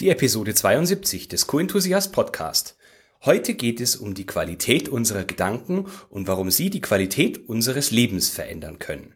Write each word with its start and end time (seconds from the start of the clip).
Die 0.00 0.10
Episode 0.10 0.54
72 0.54 1.26
des 1.26 1.48
Co-Enthusiast 1.48 2.12
Podcast. 2.12 2.76
Heute 3.24 3.54
geht 3.54 3.80
es 3.80 3.96
um 3.96 4.14
die 4.14 4.26
Qualität 4.26 4.88
unserer 4.88 5.24
Gedanken 5.24 5.86
und 6.08 6.28
warum 6.28 6.52
sie 6.52 6.70
die 6.70 6.80
Qualität 6.80 7.48
unseres 7.48 7.90
Lebens 7.90 8.28
verändern 8.28 8.78
können. 8.78 9.12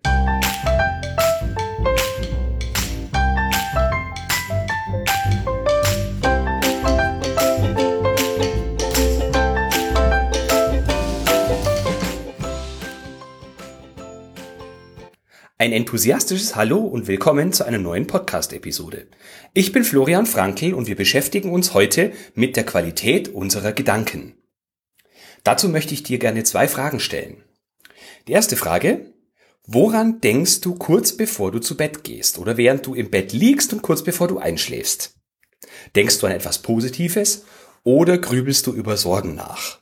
Ein 15.63 15.73
enthusiastisches 15.73 16.57
Hallo 16.57 16.79
und 16.79 17.07
willkommen 17.07 17.53
zu 17.53 17.65
einer 17.65 17.79
neuen 17.79 18.09
Podcast-Episode. 18.09 19.07
Ich 19.55 19.71
bin 19.71 19.85
Florian 19.85 20.27
Frankl 20.27 20.75
und 20.75 20.89
wir 20.89 20.97
beschäftigen 20.97 21.53
uns 21.53 21.73
heute 21.73 22.11
mit 22.35 22.57
der 22.57 22.67
Qualität 22.67 23.29
unserer 23.29 23.71
Gedanken. 23.71 24.35
Dazu 25.45 25.69
möchte 25.69 25.95
ich 25.95 26.03
dir 26.03 26.19
gerne 26.19 26.43
zwei 26.43 26.67
Fragen 26.67 26.99
stellen. 26.99 27.45
Die 28.27 28.33
erste 28.33 28.57
Frage, 28.57 29.15
woran 29.65 30.21
denkst 30.21 30.63
du 30.63 30.75
kurz 30.75 31.17
bevor 31.17 31.53
du 31.53 31.61
zu 31.61 31.77
Bett 31.77 32.03
gehst 32.03 32.39
oder 32.39 32.57
während 32.57 32.85
du 32.85 32.97
im 32.97 33.13
Bett 33.13 33.33
liegst 33.33 33.73
und 33.73 33.83
kurz 33.83 34.03
bevor 34.03 34.27
du 34.27 34.41
einschläfst? 34.41 35.15
Denkst 35.95 36.19
du 36.19 36.27
an 36.27 36.33
etwas 36.33 36.59
Positives 36.59 37.45
oder 37.85 38.19
grübelst 38.19 38.67
du 38.67 38.73
über 38.73 38.97
Sorgen 38.97 39.37
nach? 39.37 39.79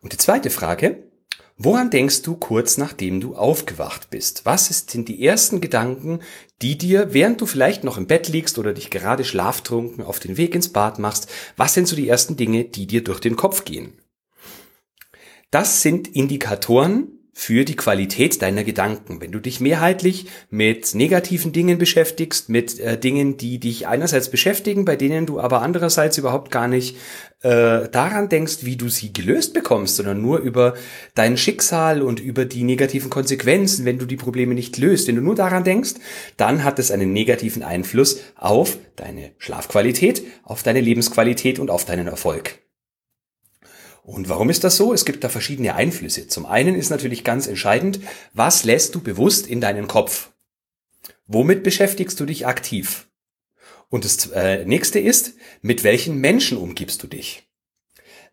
Und 0.00 0.12
die 0.12 0.18
zweite 0.18 0.50
Frage, 0.50 1.11
Woran 1.56 1.90
denkst 1.90 2.22
du 2.22 2.34
kurz 2.34 2.78
nachdem 2.78 3.20
du 3.20 3.36
aufgewacht 3.36 4.10
bist? 4.10 4.44
Was 4.44 4.66
sind 4.66 5.08
die 5.08 5.24
ersten 5.24 5.60
Gedanken, 5.60 6.20
die 6.60 6.78
dir, 6.78 7.12
während 7.12 7.40
du 7.40 7.46
vielleicht 7.46 7.84
noch 7.84 7.98
im 7.98 8.06
Bett 8.06 8.28
liegst 8.28 8.58
oder 8.58 8.72
dich 8.72 8.90
gerade 8.90 9.24
schlaftrunken 9.24 10.04
auf 10.04 10.18
den 10.18 10.36
Weg 10.36 10.54
ins 10.54 10.70
Bad 10.70 10.98
machst, 10.98 11.30
was 11.56 11.74
sind 11.74 11.86
so 11.86 11.94
die 11.94 12.08
ersten 12.08 12.36
Dinge, 12.36 12.64
die 12.64 12.86
dir 12.86 13.04
durch 13.04 13.20
den 13.20 13.36
Kopf 13.36 13.64
gehen? 13.64 13.92
Das 15.50 15.82
sind 15.82 16.08
Indikatoren 16.08 17.21
für 17.34 17.64
die 17.64 17.76
Qualität 17.76 18.42
deiner 18.42 18.62
Gedanken. 18.62 19.20
Wenn 19.20 19.32
du 19.32 19.40
dich 19.40 19.58
mehrheitlich 19.58 20.26
mit 20.50 20.94
negativen 20.94 21.52
Dingen 21.52 21.78
beschäftigst, 21.78 22.50
mit 22.50 22.78
äh, 22.78 22.98
Dingen, 22.98 23.38
die 23.38 23.58
dich 23.58 23.86
einerseits 23.86 24.30
beschäftigen, 24.30 24.84
bei 24.84 24.96
denen 24.96 25.24
du 25.24 25.40
aber 25.40 25.62
andererseits 25.62 26.18
überhaupt 26.18 26.50
gar 26.50 26.68
nicht 26.68 26.96
äh, 27.40 27.88
daran 27.88 28.28
denkst, 28.28 28.58
wie 28.62 28.76
du 28.76 28.88
sie 28.88 29.14
gelöst 29.14 29.54
bekommst, 29.54 29.96
sondern 29.96 30.20
nur 30.20 30.40
über 30.40 30.74
dein 31.14 31.38
Schicksal 31.38 32.02
und 32.02 32.20
über 32.20 32.44
die 32.44 32.64
negativen 32.64 33.08
Konsequenzen, 33.08 33.86
wenn 33.86 33.98
du 33.98 34.04
die 34.04 34.16
Probleme 34.16 34.54
nicht 34.54 34.76
löst. 34.76 35.08
Wenn 35.08 35.16
du 35.16 35.22
nur 35.22 35.34
daran 35.34 35.64
denkst, 35.64 35.94
dann 36.36 36.64
hat 36.64 36.78
es 36.78 36.90
einen 36.90 37.14
negativen 37.14 37.62
Einfluss 37.62 38.20
auf 38.36 38.76
deine 38.96 39.32
Schlafqualität, 39.38 40.22
auf 40.44 40.62
deine 40.62 40.82
Lebensqualität 40.82 41.58
und 41.58 41.70
auf 41.70 41.86
deinen 41.86 42.08
Erfolg. 42.08 42.58
Und 44.02 44.28
warum 44.28 44.50
ist 44.50 44.64
das 44.64 44.76
so? 44.76 44.92
Es 44.92 45.04
gibt 45.04 45.22
da 45.22 45.28
verschiedene 45.28 45.76
Einflüsse. 45.76 46.26
Zum 46.26 46.44
einen 46.44 46.74
ist 46.74 46.90
natürlich 46.90 47.22
ganz 47.22 47.46
entscheidend, 47.46 48.00
was 48.32 48.64
lässt 48.64 48.94
du 48.94 49.00
bewusst 49.00 49.46
in 49.46 49.60
deinen 49.60 49.86
Kopf? 49.86 50.32
Womit 51.26 51.62
beschäftigst 51.62 52.18
du 52.18 52.26
dich 52.26 52.46
aktiv? 52.46 53.06
Und 53.88 54.04
das 54.04 54.30
äh, 54.32 54.64
nächste 54.64 54.98
ist, 54.98 55.34
mit 55.60 55.84
welchen 55.84 56.18
Menschen 56.18 56.58
umgibst 56.58 57.02
du 57.02 57.06
dich? 57.06 57.48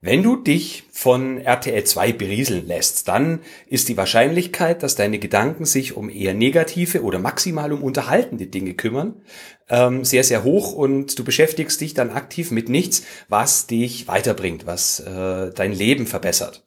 Wenn 0.02 0.24
du 0.24 0.38
dich 0.38 0.86
von 0.94 1.40
RTL 1.42 1.84
2 1.84 2.14
berieseln 2.14 2.66
lässt, 2.66 3.10
dann 3.10 3.42
ist 3.68 3.90
die 3.90 3.98
Wahrscheinlichkeit, 3.98 4.82
dass 4.82 4.96
deine 4.96 5.20
Gedanken 5.20 5.66
sich 5.66 5.98
um 5.98 6.10
eher 6.10 6.34
negative 6.34 7.04
oder 7.04 7.20
maximal 7.20 7.74
um 7.74 7.84
unterhaltende 7.84 8.48
Dinge 8.48 8.76
kümmern, 8.76 9.22
ähm, 9.68 10.06
sehr, 10.06 10.24
sehr 10.24 10.46
hoch 10.46 10.72
und 10.72 11.20
du 11.20 11.26
beschäftigst 11.26 11.82
dich 11.82 11.96
dann 11.96 12.12
aktiv 12.12 12.52
mit 12.52 12.70
nichts, 12.70 13.04
was 13.28 13.68
dich 13.68 14.08
weiterbringt, 14.08 14.66
was 14.66 15.02
äh, 15.02 15.52
dein 15.54 15.74
Leben 15.74 16.08
verbessert. 16.08 16.64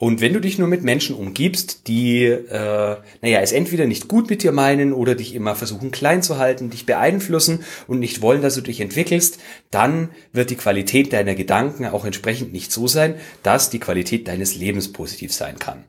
Und 0.00 0.22
wenn 0.22 0.32
du 0.32 0.40
dich 0.40 0.58
nur 0.58 0.66
mit 0.66 0.82
Menschen 0.82 1.14
umgibst, 1.14 1.86
die, 1.86 2.24
äh, 2.24 2.96
naja, 3.20 3.40
es 3.42 3.52
entweder 3.52 3.84
nicht 3.84 4.08
gut 4.08 4.30
mit 4.30 4.42
dir 4.42 4.50
meinen 4.50 4.94
oder 4.94 5.14
dich 5.14 5.34
immer 5.34 5.54
versuchen 5.54 5.90
klein 5.90 6.22
zu 6.22 6.38
halten, 6.38 6.70
dich 6.70 6.86
beeinflussen 6.86 7.64
und 7.86 7.98
nicht 7.98 8.22
wollen, 8.22 8.40
dass 8.40 8.54
du 8.54 8.62
dich 8.62 8.80
entwickelst, 8.80 9.40
dann 9.70 10.08
wird 10.32 10.48
die 10.48 10.56
Qualität 10.56 11.12
deiner 11.12 11.34
Gedanken 11.34 11.84
auch 11.84 12.06
entsprechend 12.06 12.50
nicht 12.50 12.72
so 12.72 12.88
sein, 12.88 13.16
dass 13.42 13.68
die 13.68 13.78
Qualität 13.78 14.26
deines 14.26 14.54
Lebens 14.54 14.90
positiv 14.90 15.34
sein 15.34 15.58
kann. 15.58 15.84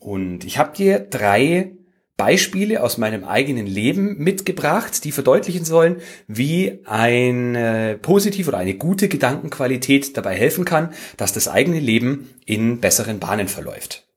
Und 0.00 0.42
ich 0.44 0.58
habe 0.58 0.76
dir 0.76 0.98
drei 0.98 1.70
Beispiele 2.18 2.82
aus 2.82 2.98
meinem 2.98 3.24
eigenen 3.24 3.66
Leben 3.66 4.18
mitgebracht, 4.18 5.04
die 5.04 5.12
verdeutlichen 5.12 5.64
sollen, 5.64 6.02
wie 6.26 6.80
eine 6.84 7.96
positive 8.02 8.48
oder 8.48 8.58
eine 8.58 8.74
gute 8.74 9.08
Gedankenqualität 9.08 10.16
dabei 10.16 10.34
helfen 10.34 10.64
kann, 10.64 10.92
dass 11.16 11.32
das 11.32 11.46
eigene 11.46 11.78
Leben 11.78 12.28
in 12.44 12.80
besseren 12.80 13.20
Bahnen 13.20 13.46
verläuft. 13.46 14.08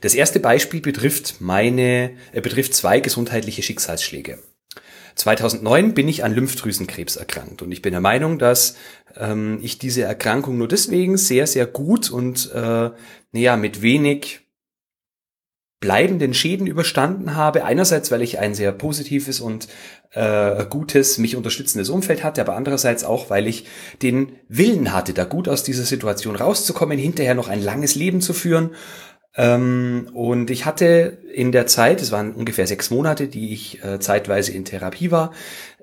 Das 0.00 0.14
erste 0.14 0.40
Beispiel 0.40 0.80
betrifft 0.80 1.36
meine, 1.40 2.12
äh, 2.32 2.40
betrifft 2.40 2.74
zwei 2.74 3.00
gesundheitliche 3.00 3.62
Schicksalsschläge. 3.62 4.38
2009 5.14 5.92
bin 5.92 6.08
ich 6.08 6.24
an 6.24 6.34
Lymphdrüsenkrebs 6.34 7.16
erkrankt 7.16 7.60
und 7.60 7.72
ich 7.72 7.82
bin 7.82 7.92
der 7.92 8.00
Meinung, 8.00 8.38
dass 8.38 8.76
ähm, 9.16 9.58
ich 9.62 9.78
diese 9.78 10.02
Erkrankung 10.02 10.56
nur 10.56 10.68
deswegen 10.68 11.18
sehr, 11.18 11.46
sehr 11.46 11.66
gut 11.66 12.10
und 12.10 12.50
äh, 12.52 12.90
naja, 13.32 13.56
mit 13.56 13.82
wenig 13.82 14.41
bleibenden 15.82 16.32
Schäden 16.32 16.66
überstanden 16.66 17.34
habe. 17.34 17.66
Einerseits, 17.66 18.10
weil 18.10 18.22
ich 18.22 18.38
ein 18.38 18.54
sehr 18.54 18.72
positives 18.72 19.40
und 19.40 19.68
äh, 20.12 20.64
gutes, 20.64 21.18
mich 21.18 21.36
unterstützendes 21.36 21.90
Umfeld 21.90 22.24
hatte, 22.24 22.40
aber 22.40 22.56
andererseits 22.56 23.04
auch, 23.04 23.28
weil 23.28 23.46
ich 23.46 23.66
den 24.00 24.32
Willen 24.48 24.94
hatte, 24.94 25.12
da 25.12 25.24
gut 25.24 25.48
aus 25.48 25.64
dieser 25.64 25.84
Situation 25.84 26.36
rauszukommen, 26.36 26.98
hinterher 26.98 27.34
noch 27.34 27.48
ein 27.48 27.62
langes 27.62 27.94
Leben 27.94 28.22
zu 28.22 28.32
führen 28.32 28.70
ähm, 29.34 30.10
und 30.12 30.50
ich 30.50 30.66
hatte 30.66 31.18
in 31.32 31.52
der 31.52 31.66
Zeit, 31.66 32.02
es 32.02 32.12
waren 32.12 32.32
ungefähr 32.34 32.66
sechs 32.66 32.90
Monate, 32.90 33.28
die 33.28 33.54
ich 33.54 33.82
äh, 33.82 33.98
zeitweise 33.98 34.52
in 34.52 34.66
Therapie 34.66 35.10
war, 35.10 35.32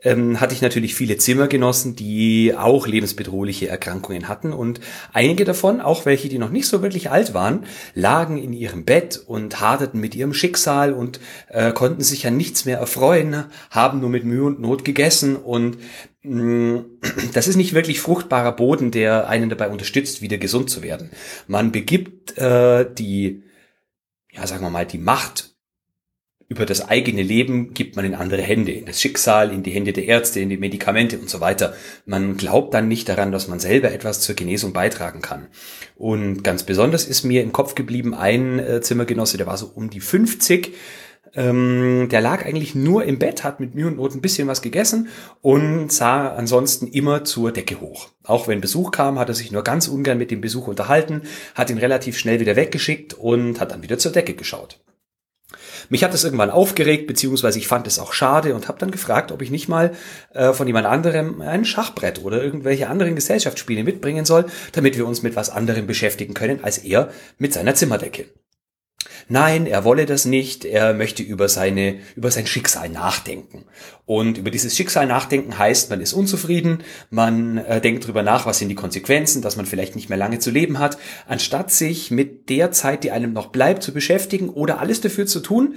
ähm, 0.04 0.40
hatte 0.40 0.54
ich 0.54 0.62
natürlich 0.62 0.96
viele 0.96 1.18
Zimmergenossen, 1.18 1.96
die 1.96 2.54
auch 2.56 2.88
lebensbedrohliche 2.88 3.68
Erkrankungen 3.68 4.28
hatten. 4.28 4.54
Und 4.54 4.80
einige 5.14 5.46
davon, 5.46 5.82
auch 5.82 6.06
welche, 6.06 6.30
die 6.30 6.40
noch 6.40 6.50
nicht 6.50 6.68
so 6.68 6.82
wirklich 6.82 7.10
alt 7.12 7.34
waren, 7.34 7.66
lagen 7.94 8.38
in 8.38 8.54
ihrem 8.54 8.86
Bett 8.86 9.22
und 9.26 9.60
haderten 9.60 10.00
mit 10.00 10.16
ihrem 10.16 10.34
Schicksal 10.34 10.94
und 10.94 11.20
äh, 11.50 11.72
konnten 11.72 12.02
sich 12.02 12.26
an 12.28 12.38
nichts 12.38 12.66
mehr 12.66 12.78
erfreuen, 12.78 13.46
haben 13.70 14.00
nur 14.00 14.10
mit 14.10 14.24
Mühe 14.24 14.44
und 14.44 14.60
Not 14.60 14.86
gegessen 14.86 15.36
und 15.36 15.78
mm, 16.24 16.78
das 17.34 17.48
ist 17.48 17.56
nicht 17.56 17.74
wirklich 17.74 18.00
fruchtbarer 18.00 18.54
Boden, 18.54 18.92
der 18.92 19.28
einen 19.28 19.50
dabei 19.50 19.70
unterstützt, 19.70 20.22
wieder 20.22 20.38
gesund 20.38 20.70
zu 20.70 20.81
werden. 20.81 21.12
Man 21.48 21.72
begibt 21.72 22.38
äh, 22.38 22.86
die, 22.94 23.44
ja 24.31 24.48
sagen 24.48 24.64
wir 24.64 24.70
mal, 24.70 24.86
die 24.86 24.98
Macht 24.98 25.56
über 26.50 26.66
das 26.66 26.90
eigene 26.90 27.22
Leben 27.22 27.76
gibt 27.76 27.96
man 27.96 28.06
in 28.06 28.16
andere 28.16 28.42
Hände, 28.42 28.72
in 28.72 28.86
das 28.86 29.00
Schicksal, 29.00 29.54
in 29.54 29.62
die 29.62 29.70
Hände 29.70 29.94
der 29.94 30.06
Ärzte, 30.06 30.40
in 30.40 30.50
die 30.50 30.58
Medikamente 30.58 31.20
und 31.20 31.30
so 31.30 31.40
weiter. 31.42 31.76
Man 32.08 32.38
glaubt 32.38 32.74
dann 32.74 32.88
nicht 32.88 33.08
daran, 33.08 33.32
dass 33.32 33.48
man 33.48 33.60
selber 33.60 33.92
etwas 33.92 34.22
zur 34.22 34.34
Genesung 34.34 34.74
beitragen 34.74 35.22
kann. 35.22 35.48
Und 35.96 36.44
ganz 36.44 36.64
besonders 36.64 37.06
ist 37.06 37.24
mir 37.24 37.44
im 37.44 37.52
Kopf 37.52 37.76
geblieben 37.76 38.16
ein 38.16 38.58
äh, 38.58 38.82
Zimmergenosse, 38.82 39.38
der 39.38 39.46
war 39.46 39.58
so 39.58 39.72
um 39.76 39.92
die 39.92 40.00
50, 40.00 40.74
ähm, 41.36 42.08
der 42.10 42.22
lag 42.22 42.44
eigentlich 42.44 42.74
nur 42.74 43.04
im 43.06 43.20
Bett, 43.20 43.44
hat 43.44 43.60
mit 43.60 43.76
Mühe 43.76 43.86
und 43.86 43.98
Not 43.98 44.16
ein 44.16 44.22
bisschen 44.22 44.48
was 44.48 44.64
gegessen 44.64 45.10
und 45.42 45.92
sah 45.92 46.30
ansonsten 46.30 46.88
immer 46.88 47.26
zur 47.26 47.52
Decke 47.52 47.80
hoch. 47.80 48.10
Auch 48.24 48.48
wenn 48.48 48.60
Besuch 48.60 48.90
kam, 48.90 49.20
hat 49.20 49.30
er 49.30 49.36
sich 49.36 49.52
nur 49.52 49.64
ganz 49.64 49.88
ungern 49.88 50.18
mit 50.18 50.31
dem 50.31 50.42
Besuch 50.42 50.68
unterhalten, 50.68 51.22
hat 51.54 51.70
ihn 51.70 51.78
relativ 51.78 52.18
schnell 52.18 52.40
wieder 52.40 52.56
weggeschickt 52.56 53.14
und 53.14 53.60
hat 53.60 53.72
dann 53.72 53.84
wieder 53.84 54.00
zur 54.00 54.12
Decke 54.12 54.34
geschaut. 54.34 54.80
Mich 55.90 56.04
hat 56.04 56.14
das 56.14 56.24
irgendwann 56.24 56.52
aufgeregt, 56.52 57.08
beziehungsweise 57.08 57.60
ich 57.60 57.68
fand 57.68 57.88
es 57.88 58.00
auch 58.00 58.14
schade 58.14 58.54
und 58.54 58.68
habe 58.68 58.80
dann 58.80 58.92
gefragt, 58.92 59.32
ob 59.32 59.42
ich 59.42 59.52
nicht 59.52 59.68
mal 59.68 59.92
äh, 60.34 60.54
von 60.54 60.68
jemand 60.68 60.86
anderem 60.86 61.42
ein 61.42 61.66
Schachbrett 61.66 62.24
oder 62.24 62.44
irgendwelche 62.44 62.90
anderen 62.90 63.16
Gesellschaftsspiele 63.16 63.84
mitbringen 63.84 64.25
soll, 64.25 64.46
damit 64.74 64.98
wir 64.98 65.07
uns 65.07 65.24
mit 65.24 65.36
was 65.36 65.50
anderem 65.50 65.88
beschäftigen 65.88 66.34
können 66.34 66.63
als 66.63 66.78
er 66.78 67.10
mit 67.38 67.54
seiner 67.54 67.75
Zimmerdecke. 67.75 68.25
Nein, 69.31 69.68
er 69.68 69.84
wolle 69.84 70.08
das 70.08 70.26
nicht, 70.26 70.66
er 70.66 70.96
möchte 70.96 71.22
über 71.22 71.48
seine, 71.50 72.00
über 72.16 72.31
sein 72.31 72.48
Schicksal 72.48 72.90
nachdenken. 72.90 73.66
Und 74.06 74.40
über 74.40 74.50
dieses 74.50 74.76
Schicksal 74.76 75.06
nachdenken 75.06 75.60
heißt, 75.60 75.92
man 75.92 76.02
ist 76.02 76.14
unzufrieden, 76.14 76.84
man 77.12 77.60
äh, 77.60 77.80
denkt 77.80 78.08
drüber 78.08 78.24
nach, 78.24 78.48
was 78.48 78.58
sind 78.58 78.70
die 78.70 78.76
Konsequenzen, 78.76 79.44
dass 79.44 79.56
man 79.56 79.68
vielleicht 79.68 79.96
nicht 79.96 80.10
mehr 80.10 80.18
lange 80.18 80.40
zu 80.40 80.50
leben 80.50 80.80
hat, 80.80 80.98
anstatt 81.28 81.72
sich 81.72 82.10
mit 82.10 82.50
der 82.50 82.72
Zeit, 82.72 83.04
die 83.04 83.12
einem 83.12 83.31
noch 83.31 83.48
bleibt, 83.48 83.84
zu 83.84 83.94
beschäftigen 83.94 84.50
oder 84.50 84.80
alles 84.80 85.00
dafür 85.00 85.28
zu 85.28 85.42
tun, 85.42 85.75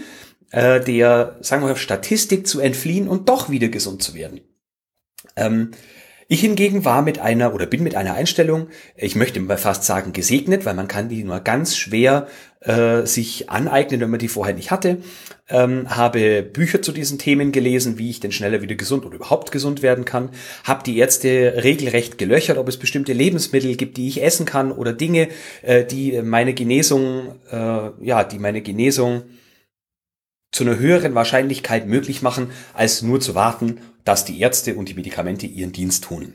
äh, 0.51 0.81
der, 0.81 1.37
sagen 1.43 1.63
wir 1.63 1.69
mal, 1.69 1.77
Statistik 1.77 2.47
zu 2.47 2.59
entfliehen 2.59 3.07
und 3.07 3.29
doch 3.29 3.51
wieder 3.51 3.69
gesund 3.69 4.03
zu 4.03 4.15
werden. 4.15 4.41
Ähm, 5.37 5.73
Ich 6.33 6.41
hingegen 6.41 6.87
war 6.87 7.03
mit 7.03 7.19
einer 7.19 7.53
oder 7.53 7.67
bin 7.67 7.83
mit 7.83 7.95
einer 7.95 8.15
Einstellung, 8.15 8.69
ich 8.97 9.17
möchte 9.17 9.39
mal 9.39 9.59
fast 9.59 9.85
sagen 9.85 10.15
gesegnet, 10.15 10.65
weil 10.65 10.73
man 10.73 10.89
kann 10.89 11.11
die 11.11 11.25
nur 11.25 11.41
ganz 11.41 11.77
schwer 11.77 12.27
äh, 12.61 13.05
sich 13.05 13.51
aneignen, 13.51 14.01
wenn 14.01 14.09
man 14.09 14.19
die 14.19 14.29
vorher 14.29 14.55
nicht 14.55 14.71
hatte. 14.71 14.97
Ähm, 15.51 15.95
habe 15.95 16.43
Bücher 16.43 16.81
zu 16.81 16.93
diesen 16.93 17.19
Themen 17.19 17.53
gelesen, 17.53 17.99
wie 17.99 18.09
ich 18.09 18.21
denn 18.21 18.33
schneller 18.33 18.63
wieder 18.63 18.77
gesund 18.77 19.05
oder 19.05 19.17
überhaupt 19.17 19.53
gesund 19.53 19.83
werden 19.83 20.07
kann. 20.07 20.31
Habe 20.65 20.83
die 20.85 20.97
Ärzte 20.97 21.61
regelrecht 21.65 22.17
gelöchert, 22.17 22.57
ob 22.57 22.67
es 22.67 22.79
bestimmte 22.79 23.13
Lebensmittel 23.13 23.77
gibt, 23.77 23.99
die 23.99 24.09
ich 24.09 24.23
essen 24.23 24.47
kann 24.47 24.73
oder 24.73 24.95
Dinge, 24.95 25.29
äh, 25.61 25.85
die 25.85 26.23
meine 26.23 26.55
Genesung, 26.55 27.35
äh, 27.51 27.91
ja, 28.01 28.25
die 28.25 28.39
meine 28.39 28.63
Genesung 28.63 29.25
zu 30.51 30.65
einer 30.65 30.79
höheren 30.79 31.15
Wahrscheinlichkeit 31.15 31.87
möglich 31.87 32.23
machen, 32.23 32.53
als 32.73 33.03
nur 33.03 33.21
zu 33.21 33.35
warten 33.35 33.81
dass 34.05 34.25
die 34.25 34.41
Ärzte 34.41 34.75
und 34.75 34.89
die 34.89 34.95
Medikamente 34.95 35.47
ihren 35.47 35.73
Dienst 35.73 36.05
tun. 36.05 36.35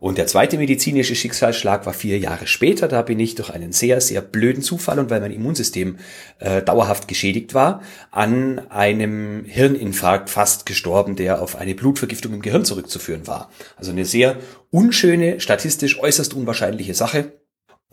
Und 0.00 0.18
der 0.18 0.26
zweite 0.26 0.58
medizinische 0.58 1.14
Schicksalsschlag 1.14 1.86
war 1.86 1.94
vier 1.94 2.18
Jahre 2.18 2.46
später. 2.46 2.88
Da 2.88 3.02
bin 3.02 3.18
ich 3.20 3.36
durch 3.36 3.50
einen 3.50 3.72
sehr, 3.72 4.00
sehr 4.00 4.20
blöden 4.20 4.62
Zufall 4.62 4.98
und 4.98 5.08
weil 5.08 5.20
mein 5.20 5.32
Immunsystem 5.32 5.98
äh, 6.40 6.60
dauerhaft 6.62 7.08
geschädigt 7.08 7.54
war, 7.54 7.82
an 8.10 8.58
einem 8.70 9.44
Hirninfarkt 9.46 10.28
fast 10.28 10.66
gestorben, 10.66 11.16
der 11.16 11.40
auf 11.40 11.56
eine 11.56 11.74
Blutvergiftung 11.74 12.34
im 12.34 12.42
Gehirn 12.42 12.64
zurückzuführen 12.64 13.26
war. 13.26 13.50
Also 13.76 13.92
eine 13.92 14.04
sehr 14.04 14.36
unschöne, 14.70 15.40
statistisch 15.40 15.98
äußerst 15.98 16.34
unwahrscheinliche 16.34 16.94
Sache. 16.94 17.32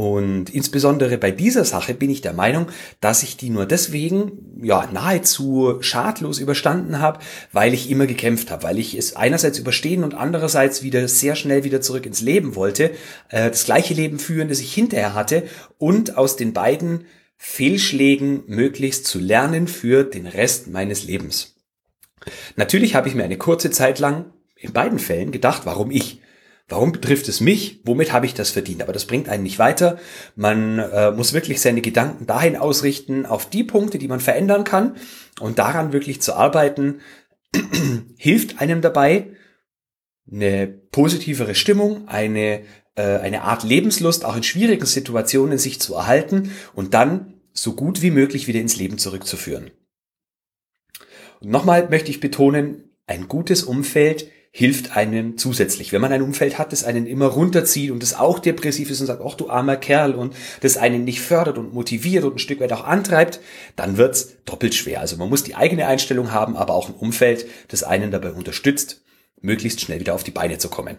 Und 0.02 0.50
insbesondere 0.50 1.20
bei 1.20 1.30
dieser 1.30 1.64
Sache 1.64 1.94
bin 1.94 2.10
ich 2.10 2.22
der 2.22 2.34
Meinung, 2.34 2.66
dass 3.02 3.22
ich 3.22 3.38
die 3.38 3.52
nur 3.52 3.68
deswegen 3.68 4.60
ja 4.64 4.90
nahezu 4.92 5.78
schadlos 5.82 6.40
überstanden 6.40 6.98
habe, 6.98 7.20
weil 7.52 7.76
ich 7.76 7.88
immer 7.88 8.08
gekämpft 8.08 8.50
habe, 8.50 8.64
weil 8.64 8.80
ich 8.80 8.98
es 8.98 9.16
einerseits 9.16 9.60
überstehen 9.60 10.04
und 10.04 10.16
andererseits 10.16 10.82
wieder 10.82 11.08
sehr 11.08 11.36
schnell 11.36 11.64
wieder 11.64 11.82
zurück 11.82 12.08
ins 12.08 12.22
Leben 12.22 12.56
wollte, 12.56 12.90
äh, 13.30 13.52
das 13.52 13.66
gleiche 13.66 13.94
Leben 13.94 14.18
führen, 14.18 14.50
das 14.50 14.60
ich 14.60 14.74
hinterher 14.74 15.14
hatte 15.14 15.44
und 15.78 16.18
aus 16.18 16.36
den 16.36 16.54
beiden 16.54 17.06
Fehlschlägen 17.38 18.42
möglichst 18.48 19.06
zu 19.06 19.20
lernen 19.20 19.68
für 19.68 20.04
den 20.04 20.26
Rest 20.26 20.68
meines 20.68 21.04
Lebens. 21.04 21.58
Natürlich 22.56 22.96
habe 22.96 23.08
ich 23.08 23.14
mir 23.14 23.24
eine 23.24 23.38
kurze 23.38 23.70
Zeit 23.70 24.00
lang 24.00 24.34
in 24.56 24.74
beiden 24.74 24.98
Fällen 24.98 25.30
gedacht, 25.30 25.62
warum 25.66 25.92
ich? 25.92 26.22
Warum 26.72 26.94
betrifft 26.94 27.28
es 27.28 27.42
mich? 27.42 27.82
Womit 27.84 28.14
habe 28.14 28.26
ich 28.26 28.34
das 28.34 28.50
verdient? 28.50 28.82
Aber 28.82 28.94
das 28.94 29.04
bringt 29.04 29.28
einen 29.28 29.44
nicht 29.44 29.60
weiter. 29.60 30.00
Man 30.38 30.80
äh, 30.80 31.12
muss 31.12 31.34
wirklich 31.34 31.60
seine 31.60 31.82
Gedanken 31.82 32.26
dahin 32.28 32.56
ausrichten, 32.56 33.26
auf 33.26 33.50
die 33.50 33.66
Punkte, 33.66 33.98
die 33.98 34.08
man 34.08 34.22
verändern 34.22 34.64
kann 34.64 34.96
und 35.42 35.60
daran 35.60 35.92
wirklich 35.92 36.22
zu 36.22 36.34
arbeiten, 36.34 37.02
hilft 38.18 38.62
einem 38.62 38.80
dabei, 38.80 39.28
eine 40.32 40.66
positivere 40.68 41.56
Stimmung, 41.56 42.08
eine, 42.08 42.62
äh, 42.96 43.18
eine 43.18 43.42
Art 43.42 43.64
Lebenslust 43.64 44.24
auch 44.24 44.38
in 44.38 44.44
schwierigen 44.44 44.86
Situationen 44.86 45.58
sich 45.58 45.82
zu 45.82 45.96
erhalten 45.96 46.52
und 46.74 46.94
dann 46.94 47.34
so 47.52 47.74
gut 47.74 48.02
wie 48.02 48.12
möglich 48.12 48.48
wieder 48.48 48.62
ins 48.62 48.78
Leben 48.78 48.98
zurückzuführen. 48.98 49.72
Und 51.42 51.52
nochmal 51.52 51.90
möchte 51.90 52.12
ich 52.12 52.22
betonen, 52.22 52.86
ein 53.08 53.28
gutes 53.28 53.64
Umfeld 53.64 54.30
hilft 54.54 54.98
einem 54.98 55.38
zusätzlich. 55.38 55.94
Wenn 55.94 56.02
man 56.02 56.12
ein 56.12 56.22
Umfeld 56.22 56.58
hat, 56.58 56.74
das 56.74 56.84
einen 56.84 57.06
immer 57.06 57.28
runterzieht 57.28 57.90
und 57.90 58.04
das 58.04 58.14
auch 58.14 58.38
depressiv 58.38 58.92
ist 58.92 59.00
und 59.00 59.08
sagt, 59.08 59.22
ach 59.26 59.36
du 59.36 59.50
armer 59.50 59.78
Kerl 59.78 60.14
und 60.14 60.36
das 60.60 60.76
einen 60.76 61.06
nicht 61.06 61.22
fördert 61.22 61.58
und 61.58 61.74
motiviert 61.74 62.26
und 62.26 62.36
ein 62.36 62.40
Stück 62.40 62.60
weit 62.60 62.74
auch 62.74 62.84
antreibt, 62.84 63.40
dann 63.78 63.96
wird's 63.96 64.34
doppelt 64.44 64.76
schwer. 64.76 65.00
Also 65.00 65.16
man 65.16 65.30
muss 65.30 65.44
die 65.44 65.56
eigene 65.56 65.88
Einstellung 65.88 66.34
haben, 66.34 66.58
aber 66.58 66.74
auch 66.74 66.90
ein 66.90 66.96
Umfeld, 66.96 67.46
das 67.70 67.84
einen 67.84 68.12
dabei 68.12 68.34
unterstützt, 68.34 69.02
möglichst 69.40 69.80
schnell 69.80 70.02
wieder 70.02 70.14
auf 70.14 70.26
die 70.26 70.32
Beine 70.32 70.58
zu 70.58 70.68
kommen. 70.68 70.98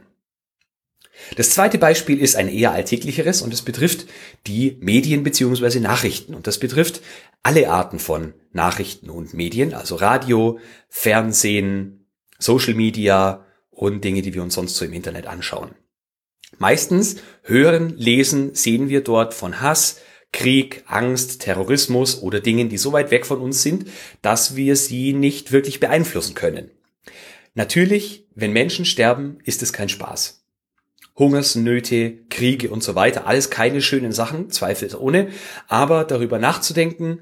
Das 1.37 1.50
zweite 1.50 1.78
Beispiel 1.78 2.19
ist 2.19 2.37
ein 2.37 2.48
eher 2.48 2.72
alltäglicheres 2.72 3.43
und 3.43 3.52
es 3.52 3.62
betrifft 3.62 4.06
die 4.46 4.78
Medien 4.81 5.22
beziehungsweise 5.22 5.78
Nachrichten. 5.78 6.34
Und 6.34 6.46
das 6.46 6.58
betrifft 6.58 7.02
alle 7.43 7.70
Arten 7.70 7.98
von 7.98 8.32
Nachrichten 8.52 9.10
und 9.10 9.34
Medien, 9.34 9.75
also 9.75 9.96
Radio, 9.96 10.58
Fernsehen, 10.88 12.01
Social 12.42 12.74
Media 12.74 13.44
und 13.70 14.02
Dinge, 14.02 14.22
die 14.22 14.34
wir 14.34 14.42
uns 14.42 14.54
sonst 14.54 14.76
so 14.76 14.84
im 14.84 14.92
Internet 14.92 15.26
anschauen. 15.26 15.70
Meistens 16.58 17.16
hören, 17.42 17.94
lesen, 17.96 18.54
sehen 18.54 18.88
wir 18.88 19.02
dort 19.02 19.32
von 19.32 19.60
Hass, 19.60 20.00
Krieg, 20.32 20.82
Angst, 20.86 21.42
Terrorismus 21.42 22.22
oder 22.22 22.40
Dingen, 22.40 22.68
die 22.68 22.78
so 22.78 22.92
weit 22.92 23.10
weg 23.10 23.26
von 23.26 23.40
uns 23.40 23.62
sind, 23.62 23.86
dass 24.22 24.56
wir 24.56 24.76
sie 24.76 25.12
nicht 25.12 25.52
wirklich 25.52 25.78
beeinflussen 25.78 26.34
können. 26.34 26.70
Natürlich, 27.54 28.26
wenn 28.34 28.52
Menschen 28.52 28.84
sterben, 28.86 29.38
ist 29.44 29.62
es 29.62 29.72
kein 29.72 29.88
Spaß. 29.88 30.44
Hungersnöte, 31.16 32.24
Kriege 32.30 32.70
und 32.70 32.82
so 32.82 32.94
weiter, 32.94 33.26
alles 33.26 33.50
keine 33.50 33.82
schönen 33.82 34.12
Sachen, 34.12 34.50
zweifelsohne, 34.50 35.28
aber 35.68 36.04
darüber 36.04 36.38
nachzudenken, 36.38 37.20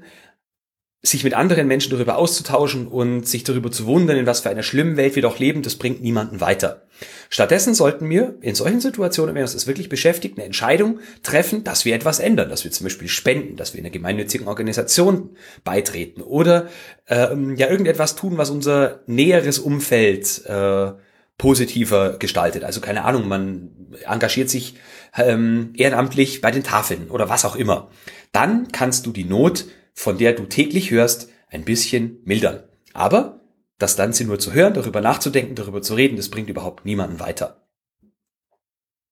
sich 1.03 1.23
mit 1.23 1.33
anderen 1.33 1.67
Menschen 1.67 1.91
darüber 1.91 2.17
auszutauschen 2.17 2.87
und 2.87 3.27
sich 3.27 3.43
darüber 3.43 3.71
zu 3.71 3.87
wundern, 3.87 4.17
in 4.17 4.27
was 4.27 4.41
für 4.41 4.51
einer 4.51 4.61
schlimmen 4.61 4.97
Welt 4.97 5.15
wir 5.15 5.23
doch 5.23 5.39
leben, 5.39 5.63
das 5.63 5.75
bringt 5.75 6.01
niemanden 6.03 6.41
weiter. 6.41 6.83
Stattdessen 7.29 7.73
sollten 7.73 8.07
wir 8.07 8.35
in 8.41 8.53
solchen 8.53 8.81
Situationen, 8.81 9.33
wenn 9.33 9.41
uns 9.41 9.53
das 9.53 9.65
wirklich 9.65 9.89
beschäftigt, 9.89 10.37
eine 10.37 10.45
Entscheidung 10.45 10.99
treffen, 11.23 11.63
dass 11.63 11.85
wir 11.85 11.95
etwas 11.95 12.19
ändern, 12.19 12.49
dass 12.49 12.63
wir 12.63 12.71
zum 12.71 12.83
Beispiel 12.83 13.07
spenden, 13.07 13.55
dass 13.55 13.73
wir 13.73 13.79
in 13.79 13.85
einer 13.85 13.93
gemeinnützigen 13.93 14.47
Organisation 14.47 15.31
beitreten 15.63 16.21
oder 16.21 16.67
ähm, 17.07 17.55
ja 17.55 17.67
irgendetwas 17.67 18.15
tun, 18.15 18.37
was 18.37 18.51
unser 18.51 18.99
näheres 19.07 19.57
Umfeld 19.57 20.45
äh, 20.45 20.91
positiver 21.39 22.17
gestaltet. 22.19 22.63
Also 22.63 22.79
keine 22.79 23.05
Ahnung, 23.05 23.27
man 23.27 23.71
engagiert 24.05 24.51
sich 24.51 24.75
ähm, 25.17 25.73
ehrenamtlich 25.75 26.41
bei 26.41 26.51
den 26.51 26.63
Tafeln 26.63 27.09
oder 27.09 27.27
was 27.27 27.45
auch 27.45 27.55
immer. 27.55 27.89
Dann 28.31 28.71
kannst 28.71 29.07
du 29.07 29.11
die 29.11 29.23
Not 29.25 29.65
von 29.93 30.17
der 30.17 30.33
du 30.33 30.45
täglich 30.45 30.91
hörst, 30.91 31.29
ein 31.49 31.65
bisschen 31.65 32.19
mildern. 32.23 32.63
Aber 32.93 33.41
das 33.77 33.97
Ganze 33.97 34.25
nur 34.25 34.39
zu 34.39 34.53
hören, 34.53 34.73
darüber 34.73 35.01
nachzudenken, 35.01 35.55
darüber 35.55 35.81
zu 35.81 35.95
reden, 35.95 36.15
das 36.15 36.29
bringt 36.29 36.49
überhaupt 36.49 36.85
niemanden 36.85 37.19
weiter. 37.19 37.67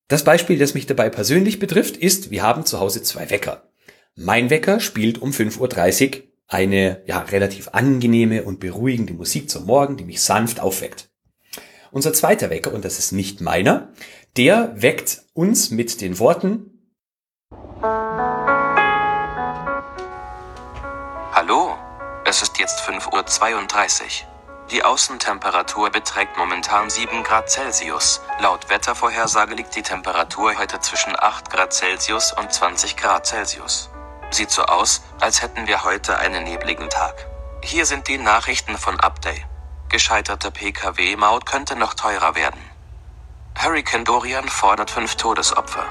Das 0.08 0.24
Beispiel, 0.24 0.58
das 0.58 0.74
mich 0.74 0.88
dabei 0.88 1.10
persönlich 1.10 1.60
betrifft, 1.60 1.98
ist, 1.98 2.32
wir 2.32 2.44
haben 2.44 2.66
zu 2.66 2.80
Hause 2.80 3.04
zwei 3.04 3.30
Wecker. 3.30 3.70
Mein 4.16 4.50
Wecker 4.50 4.80
spielt 4.80 5.22
um 5.22 5.32
5.30 5.32 6.18
Uhr 6.18 6.24
eine 6.48 7.04
ja, 7.06 7.20
relativ 7.20 7.70
angenehme 7.70 8.44
und 8.44 8.60
beruhigende 8.60 9.14
Musik 9.14 9.50
zum 9.50 9.66
Morgen, 9.66 9.98
die 9.98 10.04
mich 10.04 10.22
sanft 10.22 10.60
aufweckt. 10.60 11.10
Unser 11.92 12.12
zweiter 12.14 12.50
Wecker, 12.50 12.74
und 12.74 12.86
das 12.86 12.98
ist 13.00 13.12
nicht 13.12 13.40
meiner, 13.40 13.94
der 14.36 14.74
weckt 14.76 15.24
uns 15.34 15.70
mit 15.70 16.02
den 16.02 16.18
Worten 16.20 16.79
5.32 22.90 24.24
Uhr. 24.24 24.30
Die 24.72 24.84
Außentemperatur 24.84 25.90
beträgt 25.90 26.38
momentan 26.38 26.90
7 26.90 27.24
Grad 27.24 27.50
Celsius. 27.50 28.22
Laut 28.40 28.70
Wettervorhersage 28.70 29.56
liegt 29.56 29.76
die 29.76 29.82
Temperatur 29.82 30.58
heute 30.58 30.80
zwischen 30.80 31.16
8 31.20 31.50
Grad 31.50 31.74
Celsius 31.74 32.34
und 32.34 32.52
20 32.52 32.96
Grad 32.98 33.26
Celsius. 33.26 33.90
Sieht 34.32 34.52
so 34.52 34.64
aus, 34.64 35.02
als 35.20 35.42
hätten 35.42 35.68
wir 35.68 35.84
heute 35.84 36.18
einen 36.18 36.44
nebligen 36.44 36.90
Tag. 36.90 37.28
Hier 37.64 37.86
sind 37.86 38.08
die 38.08 38.18
Nachrichten 38.18 38.78
von 38.78 39.00
Update. 39.00 39.46
Gescheiterte 39.90 40.52
Pkw-Maut 40.52 41.46
könnte 41.48 41.76
noch 41.76 41.96
teurer 41.96 42.36
werden. 42.36 42.62
Hurricane 43.58 44.06
Dorian 44.06 44.48
fordert 44.48 44.92
5 44.92 45.16
Todesopfer. 45.16 45.86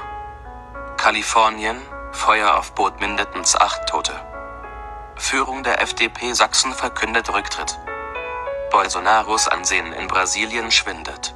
Kalifornien, 0.95 1.81
Feuer 2.11 2.55
auf 2.55 2.73
Boot 2.75 2.99
mindestens 3.01 3.55
8 3.55 3.87
Tote. 3.87 4.28
Führung 5.19 5.63
der 5.63 5.81
FDP 5.81 6.31
Sachsen 6.31 6.71
verkündet 6.71 7.31
Rücktritt. 7.31 7.77
Bolsonaros 8.71 9.49
Ansehen 9.49 9.91
in 9.91 10.07
Brasilien 10.07 10.71
schwindet. 10.71 11.35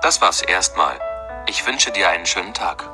Das 0.00 0.22
war's 0.22 0.40
erstmal. 0.40 0.98
Ich 1.46 1.66
wünsche 1.66 1.92
dir 1.92 2.08
einen 2.08 2.24
schönen 2.24 2.54
Tag. 2.54 2.88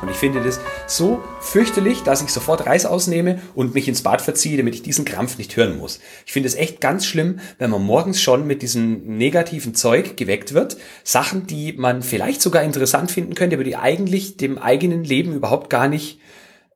Und 0.00 0.08
ich 0.08 0.16
finde 0.16 0.42
das 0.42 0.60
so 0.86 1.22
fürchterlich, 1.40 2.04
dass 2.04 2.22
ich 2.22 2.30
sofort 2.30 2.64
Reis 2.64 2.86
ausnehme 2.86 3.42
und 3.54 3.74
mich 3.74 3.88
ins 3.88 4.02
Bad 4.02 4.22
verziehe, 4.22 4.56
damit 4.56 4.74
ich 4.76 4.82
diesen 4.82 5.04
Krampf 5.04 5.36
nicht 5.36 5.56
hören 5.56 5.76
muss. 5.76 5.98
Ich 6.24 6.32
finde 6.32 6.48
es 6.48 6.54
echt 6.54 6.80
ganz 6.80 7.04
schlimm, 7.04 7.40
wenn 7.58 7.70
man 7.70 7.82
morgens 7.82 8.22
schon 8.22 8.46
mit 8.46 8.62
diesem 8.62 9.18
negativen 9.18 9.74
Zeug 9.74 10.16
geweckt 10.16 10.54
wird. 10.54 10.76
Sachen, 11.02 11.48
die 11.48 11.72
man 11.72 12.02
vielleicht 12.02 12.40
sogar 12.40 12.62
interessant 12.62 13.10
finden 13.10 13.34
könnte, 13.34 13.56
aber 13.56 13.64
die 13.64 13.76
eigentlich 13.76 14.36
dem 14.36 14.58
eigenen 14.58 15.02
Leben 15.02 15.34
überhaupt 15.34 15.68
gar 15.68 15.88
nicht 15.88 16.19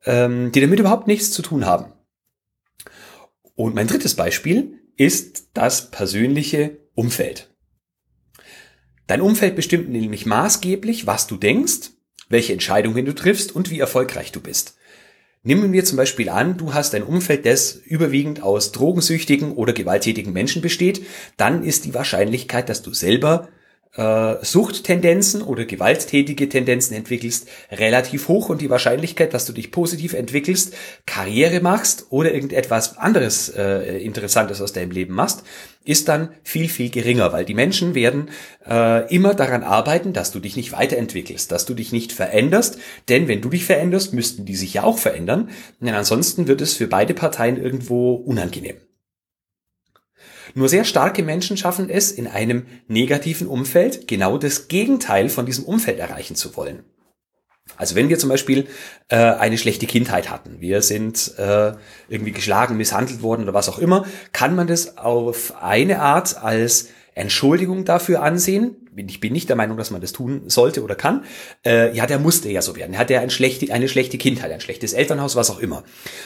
ähm, 0.05 0.51
die 0.51 0.61
damit 0.61 0.79
überhaupt 0.79 1.07
nichts 1.07 1.31
zu 1.31 1.41
tun 1.41 1.65
haben. 1.65 1.93
Und 3.55 3.75
mein 3.75 3.87
drittes 3.87 4.15
Beispiel 4.15 4.81
ist 4.97 5.49
das 5.53 5.91
persönliche 5.91 6.77
Umfeld. 6.93 7.53
Dein 9.07 9.21
Umfeld 9.21 9.55
bestimmt 9.55 9.89
nämlich 9.89 10.25
maßgeblich, 10.25 11.05
was 11.05 11.27
du 11.27 11.37
denkst, 11.37 11.91
welche 12.29 12.53
Entscheidungen 12.53 13.05
du 13.05 13.13
triffst 13.13 13.55
und 13.55 13.69
wie 13.69 13.79
erfolgreich 13.79 14.31
du 14.31 14.41
bist. 14.41 14.77
Nehmen 15.43 15.73
wir 15.73 15.85
zum 15.85 15.97
Beispiel 15.97 16.29
an, 16.29 16.57
du 16.57 16.73
hast 16.73 16.95
ein 16.95 17.03
Umfeld, 17.03 17.45
das 17.45 17.75
überwiegend 17.75 18.41
aus 18.41 18.71
drogensüchtigen 18.71 19.51
oder 19.51 19.73
gewalttätigen 19.73 20.33
Menschen 20.33 20.63
besteht, 20.63 21.05
dann 21.37 21.63
ist 21.63 21.85
die 21.85 21.93
Wahrscheinlichkeit, 21.93 22.67
dass 22.67 22.81
du 22.81 22.93
selber 22.93 23.49
äh, 23.97 24.35
Suchttendenzen 24.41 25.41
oder 25.41 25.65
gewalttätige 25.65 26.49
Tendenzen 26.49 26.95
entwickelst, 26.95 27.47
relativ 27.71 28.27
hoch 28.27 28.49
und 28.49 28.61
die 28.61 28.69
Wahrscheinlichkeit, 28.69 29.33
dass 29.33 29.45
du 29.45 29.53
dich 29.53 29.71
positiv 29.71 30.13
entwickelst, 30.13 30.73
Karriere 31.05 31.61
machst 31.61 32.07
oder 32.09 32.33
irgendetwas 32.33 32.97
anderes 32.97 33.49
äh, 33.49 33.97
Interessantes 33.99 34.61
aus 34.61 34.73
deinem 34.73 34.91
Leben 34.91 35.13
machst, 35.13 35.43
ist 35.85 36.07
dann 36.07 36.29
viel, 36.43 36.67
viel 36.67 36.89
geringer, 36.89 37.31
weil 37.31 37.45
die 37.45 37.53
Menschen 37.53 37.95
werden 37.95 38.29
äh, 38.67 39.07
immer 39.13 39.33
daran 39.33 39.63
arbeiten, 39.63 40.13
dass 40.13 40.31
du 40.31 40.39
dich 40.39 40.55
nicht 40.57 40.71
weiterentwickelst, 40.71 41.51
dass 41.51 41.65
du 41.65 41.73
dich 41.73 41.91
nicht 41.91 42.11
veränderst, 42.11 42.79
denn 43.07 43.27
wenn 43.27 43.41
du 43.41 43.49
dich 43.49 43.65
veränderst, 43.65 44.13
müssten 44.13 44.45
die 44.45 44.55
sich 44.55 44.73
ja 44.73 44.83
auch 44.83 44.97
verändern, 44.97 45.49
denn 45.79 45.93
ansonsten 45.93 46.47
wird 46.47 46.61
es 46.61 46.73
für 46.73 46.87
beide 46.87 47.13
Parteien 47.13 47.57
irgendwo 47.57 48.15
unangenehm. 48.15 48.77
Nur 50.55 50.69
sehr 50.69 50.85
starke 50.85 51.21
Menschen 51.21 51.57
schaffen 51.57 51.89
es, 51.89 52.11
in 52.11 52.27
einem 52.27 52.65
negativen 52.87 53.47
Umfeld 53.47 54.07
genau 54.07 54.37
das 54.37 54.69
Gegenteil 54.69 55.27
von 55.27 55.45
diesem 55.45 55.65
Umfeld 55.65 55.99
erreichen 55.99 56.35
zu 56.35 56.55
wollen. 56.55 56.85
Also 57.77 57.95
wenn 57.95 58.07
wir 58.07 58.17
zum 58.17 58.29
Beispiel 58.29 58.67
äh, 59.09 59.17
eine 59.17 59.57
schlechte 59.57 59.85
Kindheit 59.85 60.29
hatten, 60.29 60.61
wir 60.61 60.81
sind 60.81 61.37
äh, 61.37 61.73
irgendwie 62.07 62.31
geschlagen, 62.31 62.77
misshandelt 62.77 63.21
worden 63.21 63.43
oder 63.43 63.53
was 63.53 63.67
auch 63.67 63.79
immer, 63.79 64.05
kann 64.31 64.55
man 64.55 64.67
das 64.67 64.97
auf 64.97 65.61
eine 65.61 65.99
Art 65.99 66.41
als 66.41 66.87
Entschuldigung 67.15 67.83
dafür 67.83 68.21
ansehen, 68.21 68.84
ich 68.95 69.19
bin 69.19 69.33
nicht 69.33 69.49
der 69.49 69.55
Meinung, 69.55 69.77
dass 69.77 69.91
man 69.91 70.01
das 70.01 70.13
tun 70.13 70.43
sollte 70.47 70.83
oder 70.83 70.95
kann. 70.95 71.23
Äh, 71.65 71.95
ja, 71.95 72.05
der 72.05 72.19
musste 72.19 72.49
ja 72.49 72.61
so 72.61 72.75
werden. 72.75 72.93
Er 72.93 72.99
hatte 72.99 73.13
ja 73.13 73.21
ein 73.21 73.29
schlechte, 73.29 73.71
eine 73.73 73.87
schlechte 73.87 74.17
Kindheit, 74.17 74.51
ein 74.51 74.61
schlechtes 74.61 74.93
Elternhaus, 74.93 75.35
was 75.35 75.49
auch 75.49 75.59
immer. 75.59 75.83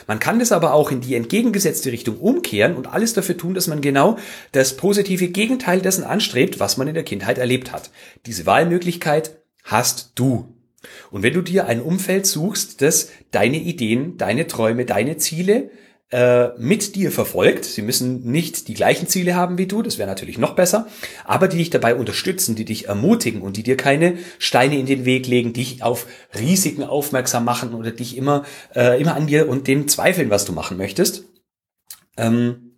Man 0.08 0.20
kann 0.20 0.40
das 0.40 0.52
aber 0.52 0.74
auch 0.74 0.92
in 0.92 1.02
die 1.02 1.16
entgegengesetzte 1.16 1.92
Richtung 1.92 2.18
umkehren 2.18 2.76
und 2.76 2.88
alles 2.88 3.14
dafür 3.14 3.38
tun, 3.38 3.54
dass 3.54 3.68
man 3.68 3.82
genau 3.82 4.18
das 4.52 4.76
positive 4.78 5.30
Gegenteil 5.30 5.82
dessen 5.82 6.04
anstrebt, 6.04 6.60
was 6.60 6.78
man 6.78 6.88
in 6.88 6.94
der 6.94 7.04
Kindheit 7.04 7.38
erlebt 7.38 7.72
hat. 7.72 7.92
Diese 8.26 8.46
Wahlmöglichkeit 8.46 9.40
hast 9.64 10.12
du. 10.16 10.56
Und 11.12 11.24
wenn 11.24 11.34
du 11.34 11.42
dir 11.42 11.68
ein 11.68 11.82
Umfeld 11.82 12.26
suchst, 12.26 12.82
das 12.82 13.10
deine 13.32 13.58
Ideen, 13.58 14.18
deine 14.18 14.48
Träume, 14.48 14.86
deine 14.86 15.18
Ziele 15.18 15.72
äh, 16.12 16.50
mit 16.58 16.96
dir 16.96 17.12
verfolgt. 17.12 17.66
Sie 17.66 17.82
müssen 17.82 18.32
nicht 18.32 18.68
die 18.68 18.74
gleichen 18.74 19.08
Ziele 19.08 19.36
haben 19.36 19.58
wie 19.58 19.68
du, 19.68 19.82
das 19.82 19.98
wäre 19.98 20.10
natürlich 20.10 20.38
noch 20.38 20.56
besser, 20.56 20.88
aber 21.24 21.48
die 21.48 21.58
dich 21.58 21.70
dabei 21.70 21.96
unterstützen, 21.96 22.56
die 22.56 22.66
dich 22.66 22.88
ermutigen 22.88 23.42
und 23.42 23.58
die 23.58 23.64
dir 23.64 23.78
keine 23.78 24.18
Steine 24.40 24.80
in 24.80 24.86
den 24.86 25.06
Weg 25.06 25.28
legen, 25.28 25.54
dich 25.54 25.84
auf 25.84 26.08
Risiken 26.38 26.84
aufmerksam 26.84 27.46
machen 27.46 27.74
oder 27.74 27.92
dich 27.92 28.18
immer, 28.18 28.44
äh, 28.76 29.00
immer 29.00 29.16
an 29.16 29.28
dir 29.28 29.48
und 29.48 29.68
den 29.68 29.88
zweifeln, 29.88 30.30
was 30.30 30.46
du 30.46 30.52
machen 30.52 30.78
möchtest. 30.78 31.26
Ähm, 32.18 32.76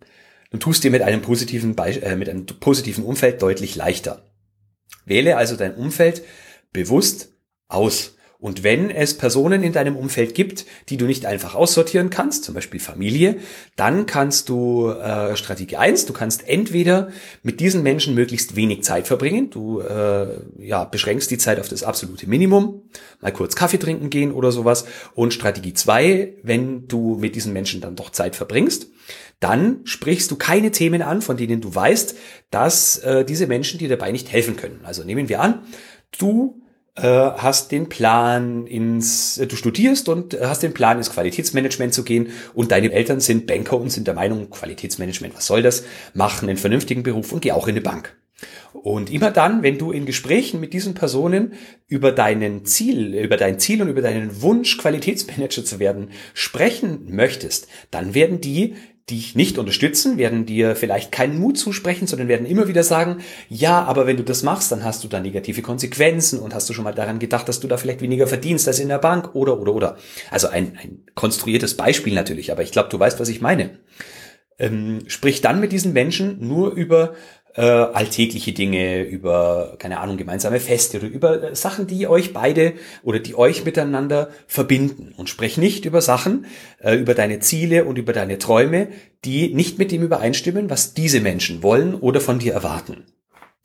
du 0.50 0.58
tust 0.58 0.84
dir 0.84 0.90
mit 0.90 1.02
einem 1.02 1.22
positiven, 1.22 1.76
äh, 1.78 2.16
mit 2.16 2.28
einem 2.28 2.44
positiven 2.44 3.04
Umfeld 3.04 3.40
deutlich 3.40 3.76
leichter. 3.76 4.26
Wähle 5.06 5.36
also 5.36 5.56
dein 5.56 5.74
Umfeld 5.74 6.22
bewusst 6.72 7.32
aus. 7.68 8.14
Und 8.42 8.64
wenn 8.64 8.90
es 8.90 9.16
Personen 9.16 9.62
in 9.62 9.72
deinem 9.72 9.94
Umfeld 9.94 10.34
gibt, 10.34 10.66
die 10.88 10.96
du 10.96 11.04
nicht 11.04 11.26
einfach 11.26 11.54
aussortieren 11.54 12.10
kannst, 12.10 12.42
zum 12.42 12.56
Beispiel 12.56 12.80
Familie, 12.80 13.36
dann 13.76 14.04
kannst 14.04 14.48
du 14.48 14.88
äh, 14.88 15.36
Strategie 15.36 15.76
eins: 15.76 16.06
du 16.06 16.12
kannst 16.12 16.48
entweder 16.48 17.10
mit 17.44 17.60
diesen 17.60 17.84
Menschen 17.84 18.16
möglichst 18.16 18.56
wenig 18.56 18.82
Zeit 18.82 19.06
verbringen, 19.06 19.50
du 19.50 19.78
äh, 19.78 20.26
ja, 20.58 20.82
beschränkst 20.82 21.30
die 21.30 21.38
Zeit 21.38 21.60
auf 21.60 21.68
das 21.68 21.84
absolute 21.84 22.28
Minimum, 22.28 22.82
mal 23.20 23.32
kurz 23.32 23.54
Kaffee 23.54 23.78
trinken 23.78 24.10
gehen 24.10 24.32
oder 24.32 24.50
sowas. 24.50 24.86
Und 25.14 25.32
Strategie 25.32 25.74
zwei: 25.74 26.34
wenn 26.42 26.88
du 26.88 27.14
mit 27.14 27.36
diesen 27.36 27.52
Menschen 27.52 27.80
dann 27.80 27.94
doch 27.94 28.10
Zeit 28.10 28.34
verbringst, 28.34 28.88
dann 29.38 29.82
sprichst 29.84 30.32
du 30.32 30.36
keine 30.36 30.72
Themen 30.72 31.02
an, 31.02 31.22
von 31.22 31.36
denen 31.36 31.60
du 31.60 31.72
weißt, 31.72 32.16
dass 32.50 32.98
äh, 32.98 33.24
diese 33.24 33.46
Menschen 33.46 33.78
dir 33.78 33.88
dabei 33.88 34.10
nicht 34.10 34.32
helfen 34.32 34.56
können. 34.56 34.80
Also 34.82 35.04
nehmen 35.04 35.28
wir 35.28 35.40
an, 35.40 35.62
du 36.18 36.61
hast 37.00 37.72
den 37.72 37.88
Plan 37.88 38.66
ins, 38.66 39.38
äh, 39.38 39.46
du 39.46 39.56
studierst 39.56 40.08
und 40.08 40.38
hast 40.40 40.62
den 40.62 40.74
Plan 40.74 40.98
ins 40.98 41.10
Qualitätsmanagement 41.10 41.94
zu 41.94 42.04
gehen 42.04 42.28
und 42.54 42.70
deine 42.70 42.92
Eltern 42.92 43.20
sind 43.20 43.46
Banker 43.46 43.78
und 43.78 43.90
sind 43.90 44.06
der 44.06 44.14
Meinung, 44.14 44.50
Qualitätsmanagement, 44.50 45.34
was 45.34 45.46
soll 45.46 45.62
das? 45.62 45.84
Mach 46.12 46.42
einen 46.42 46.56
vernünftigen 46.56 47.02
Beruf 47.02 47.32
und 47.32 47.40
geh 47.40 47.52
auch 47.52 47.66
in 47.66 47.72
eine 47.72 47.80
Bank. 47.80 48.16
Und 48.72 49.12
immer 49.12 49.30
dann, 49.30 49.62
wenn 49.62 49.78
du 49.78 49.92
in 49.92 50.06
Gesprächen 50.06 50.58
mit 50.58 50.72
diesen 50.72 50.94
Personen 50.94 51.52
über 51.86 52.10
deinen 52.10 52.64
Ziel, 52.64 53.14
über 53.14 53.36
dein 53.36 53.58
Ziel 53.58 53.80
und 53.80 53.88
über 53.88 54.02
deinen 54.02 54.42
Wunsch, 54.42 54.76
Qualitätsmanager 54.78 55.64
zu 55.64 55.78
werden, 55.78 56.10
sprechen 56.34 57.06
möchtest, 57.08 57.68
dann 57.90 58.14
werden 58.14 58.40
die 58.40 58.74
dich 59.10 59.34
nicht 59.34 59.58
unterstützen, 59.58 60.16
werden 60.16 60.46
dir 60.46 60.76
vielleicht 60.76 61.10
keinen 61.10 61.38
Mut 61.38 61.58
zusprechen, 61.58 62.06
sondern 62.06 62.28
werden 62.28 62.46
immer 62.46 62.68
wieder 62.68 62.84
sagen, 62.84 63.18
ja, 63.48 63.82
aber 63.82 64.06
wenn 64.06 64.16
du 64.16 64.22
das 64.22 64.42
machst, 64.42 64.70
dann 64.70 64.84
hast 64.84 65.02
du 65.02 65.08
da 65.08 65.18
negative 65.18 65.62
Konsequenzen 65.62 66.38
und 66.38 66.54
hast 66.54 66.68
du 66.68 66.72
schon 66.72 66.84
mal 66.84 66.94
daran 66.94 67.18
gedacht, 67.18 67.48
dass 67.48 67.60
du 67.60 67.66
da 67.66 67.76
vielleicht 67.76 68.00
weniger 68.00 68.26
verdienst 68.26 68.68
als 68.68 68.78
in 68.78 68.88
der 68.88 68.98
Bank 68.98 69.34
oder, 69.34 69.60
oder, 69.60 69.74
oder. 69.74 69.96
Also 70.30 70.48
ein, 70.48 70.78
ein 70.80 71.04
konstruiertes 71.14 71.76
Beispiel 71.76 72.14
natürlich, 72.14 72.52
aber 72.52 72.62
ich 72.62 72.70
glaube, 72.70 72.90
du 72.90 72.98
weißt, 72.98 73.18
was 73.18 73.28
ich 73.28 73.40
meine. 73.40 73.78
Ähm, 74.58 75.00
sprich 75.08 75.40
dann 75.40 75.60
mit 75.60 75.72
diesen 75.72 75.92
Menschen 75.92 76.46
nur 76.46 76.72
über 76.72 77.14
äh, 77.54 77.62
alltägliche 77.62 78.52
Dinge, 78.52 79.02
über, 79.02 79.76
keine 79.78 80.00
Ahnung, 80.00 80.16
gemeinsame 80.16 80.60
Feste 80.60 80.98
oder 80.98 81.08
über 81.08 81.42
äh, 81.42 81.56
Sachen, 81.56 81.86
die 81.86 82.06
euch 82.06 82.32
beide 82.32 82.74
oder 83.02 83.18
die 83.18 83.34
euch 83.34 83.64
miteinander 83.64 84.30
verbinden. 84.46 85.12
Und 85.16 85.28
sprech 85.28 85.58
nicht 85.58 85.84
über 85.84 86.00
Sachen, 86.00 86.46
äh, 86.78 86.94
über 86.96 87.14
deine 87.14 87.40
Ziele 87.40 87.84
und 87.84 87.98
über 87.98 88.12
deine 88.12 88.38
Träume, 88.38 88.88
die 89.24 89.54
nicht 89.54 89.78
mit 89.78 89.92
dem 89.92 90.02
übereinstimmen, 90.02 90.70
was 90.70 90.94
diese 90.94 91.20
Menschen 91.20 91.62
wollen 91.62 91.94
oder 91.94 92.20
von 92.20 92.38
dir 92.38 92.54
erwarten. 92.54 93.04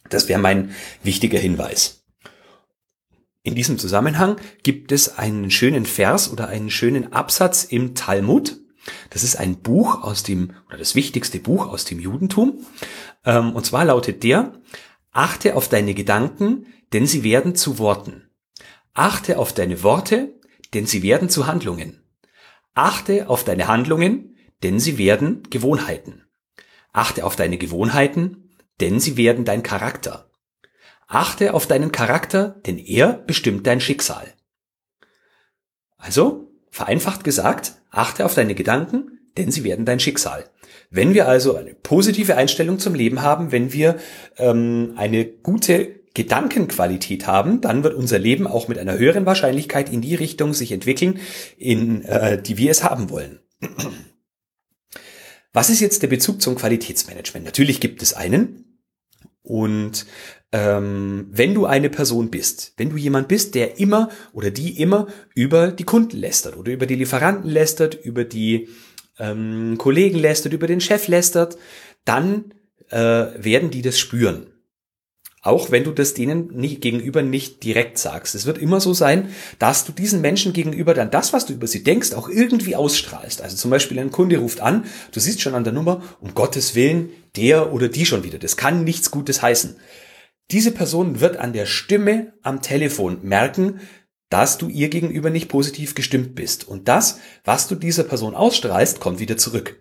Das 0.09 0.27
wäre 0.29 0.39
mein 0.39 0.71
wichtiger 1.03 1.39
Hinweis. 1.39 2.03
In 3.43 3.55
diesem 3.55 3.77
Zusammenhang 3.77 4.35
gibt 4.63 4.91
es 4.91 5.17
einen 5.17 5.49
schönen 5.51 5.85
Vers 5.85 6.29
oder 6.29 6.49
einen 6.49 6.69
schönen 6.69 7.13
Absatz 7.13 7.63
im 7.63 7.95
Talmud. 7.95 8.57
Das 9.09 9.23
ist 9.23 9.37
ein 9.37 9.57
Buch 9.57 10.03
aus 10.03 10.23
dem, 10.23 10.51
oder 10.67 10.77
das 10.77 10.95
wichtigste 10.95 11.39
Buch 11.39 11.67
aus 11.67 11.85
dem 11.85 11.99
Judentum. 11.99 12.65
Ähm, 13.27 13.53
und 13.53 13.65
zwar 13.65 13.85
lautet 13.85 14.23
der, 14.23 14.53
achte 15.11 15.55
auf 15.55 15.67
deine 15.67 15.93
Gedanken, 15.93 16.65
denn 16.93 17.05
sie 17.05 17.23
werden 17.23 17.53
zu 17.53 17.77
Worten. 17.77 18.31
Achte 18.93 19.37
auf 19.37 19.53
deine 19.53 19.83
Worte, 19.83 20.39
denn 20.73 20.87
sie 20.87 21.03
werden 21.03 21.29
zu 21.29 21.45
Handlungen. 21.45 22.01
Achte 22.73 23.29
auf 23.29 23.43
deine 23.43 23.67
Handlungen, 23.67 24.37
denn 24.63 24.79
sie 24.79 24.97
werden 24.97 25.43
Gewohnheiten. 25.49 26.23
Achte 26.93 27.25
auf 27.25 27.35
deine 27.35 27.57
Gewohnheiten, 27.57 28.49
denn 28.79 28.99
sie 28.99 29.17
werden 29.17 29.43
dein 29.45 29.61
Charakter. 29.61 30.31
Achte 31.07 31.53
auf 31.53 31.67
deinen 31.67 31.91
Charakter, 31.91 32.61
denn 32.65 32.77
er 32.77 33.13
bestimmt 33.13 33.67
dein 33.67 33.81
Schicksal. 33.81 34.33
Also, 35.97 36.51
vereinfacht 36.69 37.23
gesagt, 37.23 37.73
achte 37.89 38.25
auf 38.25 38.35
deine 38.35 38.55
Gedanken, 38.55 39.19
denn 39.37 39.51
sie 39.51 39.63
werden 39.63 39.85
dein 39.85 39.99
Schicksal. 39.99 40.49
Wenn 40.89 41.13
wir 41.13 41.27
also 41.27 41.55
eine 41.55 41.73
positive 41.73 42.35
Einstellung 42.35 42.79
zum 42.79 42.95
Leben 42.95 43.21
haben, 43.21 43.51
wenn 43.51 43.73
wir 43.73 43.97
ähm, 44.37 44.93
eine 44.95 45.25
gute 45.25 45.97
Gedankenqualität 46.13 47.27
haben, 47.27 47.61
dann 47.61 47.83
wird 47.83 47.93
unser 47.93 48.17
Leben 48.17 48.47
auch 48.47 48.67
mit 48.67 48.79
einer 48.79 48.97
höheren 48.97 49.25
Wahrscheinlichkeit 49.25 49.91
in 49.91 50.01
die 50.01 50.15
Richtung 50.15 50.53
sich 50.53 50.71
entwickeln, 50.71 51.19
in 51.57 52.03
äh, 52.03 52.41
die 52.41 52.57
wir 52.57 52.71
es 52.71 52.83
haben 52.83 53.09
wollen. 53.09 53.39
Was 55.53 55.69
ist 55.69 55.79
jetzt 55.79 56.01
der 56.03 56.07
Bezug 56.07 56.41
zum 56.41 56.55
Qualitätsmanagement? 56.55 57.45
Natürlich 57.45 57.79
gibt 57.79 58.01
es 58.01 58.13
einen. 58.13 58.79
Und 59.41 60.05
ähm, 60.51 61.27
wenn 61.31 61.53
du 61.53 61.65
eine 61.65 61.89
Person 61.89 62.29
bist, 62.29 62.73
wenn 62.77 62.89
du 62.89 62.97
jemand 62.97 63.27
bist, 63.27 63.55
der 63.55 63.79
immer 63.79 64.09
oder 64.33 64.51
die 64.51 64.81
immer 64.81 65.07
über 65.35 65.71
die 65.71 65.83
Kunden 65.83 66.17
lästert 66.17 66.57
oder 66.57 66.71
über 66.71 66.85
die 66.85 66.95
Lieferanten 66.95 67.49
lästert, 67.49 67.95
über 67.95 68.23
die 68.23 68.69
ähm, 69.19 69.75
Kollegen 69.77 70.19
lästert, 70.19 70.53
über 70.53 70.67
den 70.67 70.81
Chef 70.81 71.07
lästert, 71.07 71.57
dann 72.05 72.53
äh, 72.89 72.97
werden 72.97 73.69
die 73.69 73.81
das 73.81 73.99
spüren. 73.99 74.47
Auch 75.41 75.71
wenn 75.71 75.83
du 75.83 75.91
das 75.91 76.13
denen 76.13 76.47
nicht, 76.53 76.81
gegenüber 76.81 77.21
nicht 77.21 77.63
direkt 77.63 77.97
sagst. 77.99 78.35
Es 78.35 78.45
wird 78.45 78.57
immer 78.57 78.81
so 78.81 78.93
sein, 78.93 79.29
dass 79.59 79.85
du 79.85 79.93
diesen 79.93 80.19
Menschen 80.19 80.51
gegenüber 80.51 80.93
dann 80.93 81.11
das, 81.11 81.31
was 81.31 81.45
du 81.45 81.53
über 81.53 81.67
sie 81.67 81.83
denkst, 81.83 82.13
auch 82.13 82.27
irgendwie 82.27 82.75
ausstrahlst. 82.75 83.41
Also 83.41 83.55
zum 83.55 83.71
Beispiel 83.71 83.99
ein 83.99 84.11
Kunde 84.11 84.39
ruft 84.39 84.59
an, 84.59 84.85
du 85.13 85.19
siehst 85.19 85.41
schon 85.41 85.55
an 85.55 85.63
der 85.63 85.73
Nummer, 85.73 86.01
um 86.19 86.33
Gottes 86.33 86.75
Willen, 86.75 87.11
der 87.37 87.71
oder 87.71 87.87
die 87.87 88.05
schon 88.05 88.23
wieder. 88.23 88.39
Das 88.39 88.57
kann 88.57 88.83
nichts 88.83 89.09
Gutes 89.09 89.41
heißen. 89.41 89.77
Diese 90.51 90.71
Person 90.71 91.19
wird 91.19 91.37
an 91.37 91.53
der 91.53 91.65
Stimme 91.65 92.33
am 92.41 92.61
Telefon 92.61 93.19
merken, 93.21 93.79
dass 94.29 94.57
du 94.57 94.67
ihr 94.67 94.89
gegenüber 94.89 95.29
nicht 95.29 95.47
positiv 95.47 95.95
gestimmt 95.95 96.35
bist. 96.35 96.67
Und 96.67 96.87
das, 96.87 97.19
was 97.43 97.67
du 97.67 97.75
dieser 97.75 98.03
Person 98.03 98.35
ausstrahlst, 98.35 98.99
kommt 98.99 99.19
wieder 99.19 99.37
zurück. 99.37 99.79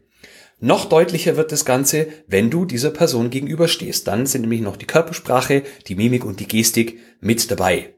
Noch 0.58 0.86
deutlicher 0.86 1.36
wird 1.36 1.52
das 1.52 1.64
Ganze, 1.64 2.08
wenn 2.26 2.50
du 2.50 2.64
dieser 2.64 2.90
Person 2.90 3.28
gegenüberstehst. 3.28 4.06
Dann 4.06 4.24
sind 4.24 4.42
nämlich 4.42 4.62
noch 4.62 4.76
die 4.76 4.86
Körpersprache, 4.86 5.64
die 5.86 5.96
Mimik 5.96 6.24
und 6.24 6.40
die 6.40 6.48
Gestik 6.48 6.98
mit 7.20 7.50
dabei. 7.50 7.94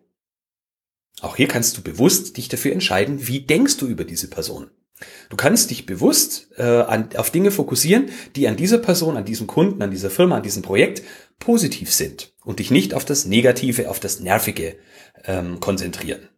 Auch 1.21 1.37
hier 1.37 1.49
kannst 1.49 1.76
du 1.76 1.83
bewusst 1.83 2.37
dich 2.37 2.49
dafür 2.49 2.73
entscheiden, 2.73 3.26
wie 3.28 3.40
denkst 3.40 3.76
du 3.76 3.87
über 3.87 4.05
diese 4.05 4.28
Person. 4.28 4.71
Du 5.31 5.37
kannst 5.37 5.71
dich 5.71 5.87
bewusst 5.87 6.49
äh, 6.57 6.62
an, 6.62 7.11
auf 7.17 7.31
Dinge 7.31 7.52
fokussieren, 7.52 8.11
die 8.35 8.49
an 8.49 8.57
dieser 8.57 8.78
Person, 8.78 9.17
an 9.17 9.25
diesem 9.25 9.47
Kunden, 9.47 9.81
an 9.81 9.93
dieser 9.93 10.11
Firma, 10.11 10.37
an 10.37 10.43
diesem 10.43 10.62
Projekt 10.62 11.02
positiv 11.38 11.93
sind 11.93 12.33
und 12.45 12.59
dich 12.59 12.73
nicht 12.73 12.95
auf 12.95 13.05
das 13.05 13.25
Negative, 13.25 13.90
auf 13.90 14.00
das 14.00 14.19
Nervige 14.19 14.76
ähm, 15.25 15.61
konzentrieren. 15.61 16.28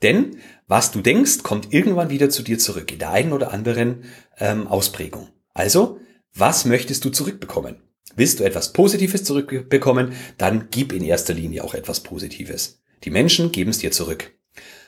Denn 0.00 0.38
was 0.66 0.90
du 0.90 1.00
denkst, 1.00 1.42
kommt 1.42 1.72
irgendwann 1.72 2.10
wieder 2.10 2.30
zu 2.30 2.42
dir 2.42 2.58
zurück, 2.58 2.92
in 2.92 2.98
der 2.98 3.10
einen 3.10 3.32
oder 3.32 3.52
anderen 3.52 4.04
ähm, 4.38 4.66
Ausprägung. 4.66 5.28
Also, 5.54 5.98
was 6.34 6.64
möchtest 6.64 7.04
du 7.04 7.10
zurückbekommen? 7.10 7.76
Willst 8.16 8.40
du 8.40 8.44
etwas 8.44 8.72
Positives 8.72 9.24
zurückbekommen, 9.24 10.12
dann 10.38 10.68
gib 10.70 10.92
in 10.92 11.04
erster 11.04 11.34
Linie 11.34 11.64
auch 11.64 11.74
etwas 11.74 12.00
Positives. 12.00 12.82
Die 13.04 13.10
Menschen 13.10 13.52
geben 13.52 13.70
es 13.70 13.78
dir 13.78 13.90
zurück. 13.90 14.32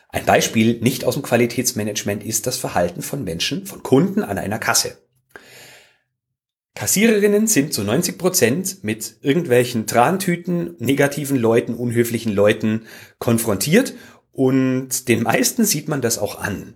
Ein 0.08 0.26
Beispiel 0.26 0.78
nicht 0.80 1.04
aus 1.04 1.14
dem 1.14 1.23
Qualitätsmanagement 1.23 2.23
ist 2.23 2.46
das 2.46 2.56
Verhalten 2.56 3.02
von 3.02 3.25
Menschen, 3.25 3.66
von 3.66 3.82
Kunden 3.82 4.23
an 4.23 4.38
einer 4.38 4.58
Kasse. 4.58 4.99
Kassiererinnen 6.76 7.46
sind 7.46 7.73
zu 7.73 7.82
90 7.82 8.18
Prozent 8.18 8.84
mit 8.84 9.16
irgendwelchen 9.23 9.87
Trantüten, 9.87 10.75
negativen 10.78 11.37
Leuten, 11.37 11.75
unhöflichen 11.75 12.32
Leuten 12.32 12.87
konfrontiert 13.18 13.94
und 14.35 15.09
den 15.09 15.23
meisten 15.23 15.64
sieht 15.64 15.88
man 15.88 16.03
das 16.03 16.19
auch 16.19 16.41
an. 16.41 16.75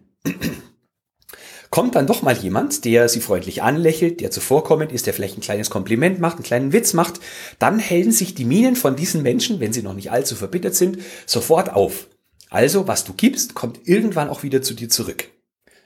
Kommt 1.71 1.97
dann 1.97 2.07
doch 2.07 2.23
mal 2.23 2.37
jemand, 2.37 2.85
der 2.85 3.09
sie 3.09 3.21
freundlich 3.21 3.62
anlächelt, 3.62 4.21
der 4.21 4.31
zuvorkommend 4.31 4.93
ist, 4.93 5.07
der 5.07 5.12
vielleicht 5.12 5.37
ein 5.37 5.43
kleines 5.43 5.69
Kompliment 5.69 6.21
macht, 6.21 6.37
einen 6.37 6.45
kleinen 6.45 6.73
Witz 6.73 6.95
macht, 6.95 7.21
dann 7.59 7.79
hellen 7.79 8.12
sich 8.12 8.35
die 8.35 8.45
Minen 8.45 8.77
von 8.77 8.95
diesen 8.97 9.23
Menschen, 9.23 9.59
wenn 9.61 9.73
sie 9.73 9.83
noch 9.83 9.93
nicht 9.93 10.12
allzu 10.12 10.37
verbittert 10.37 10.77
sind, 10.77 10.99
sofort 11.27 11.73
auf. 11.73 12.09
Also, 12.49 12.87
was 12.87 13.05
du 13.05 13.12
gibst, 13.12 13.55
kommt 13.55 13.87
irgendwann 13.87 14.31
auch 14.31 14.45
wieder 14.45 14.62
zu 14.62 14.73
dir 14.73 14.88
zurück. 14.88 15.29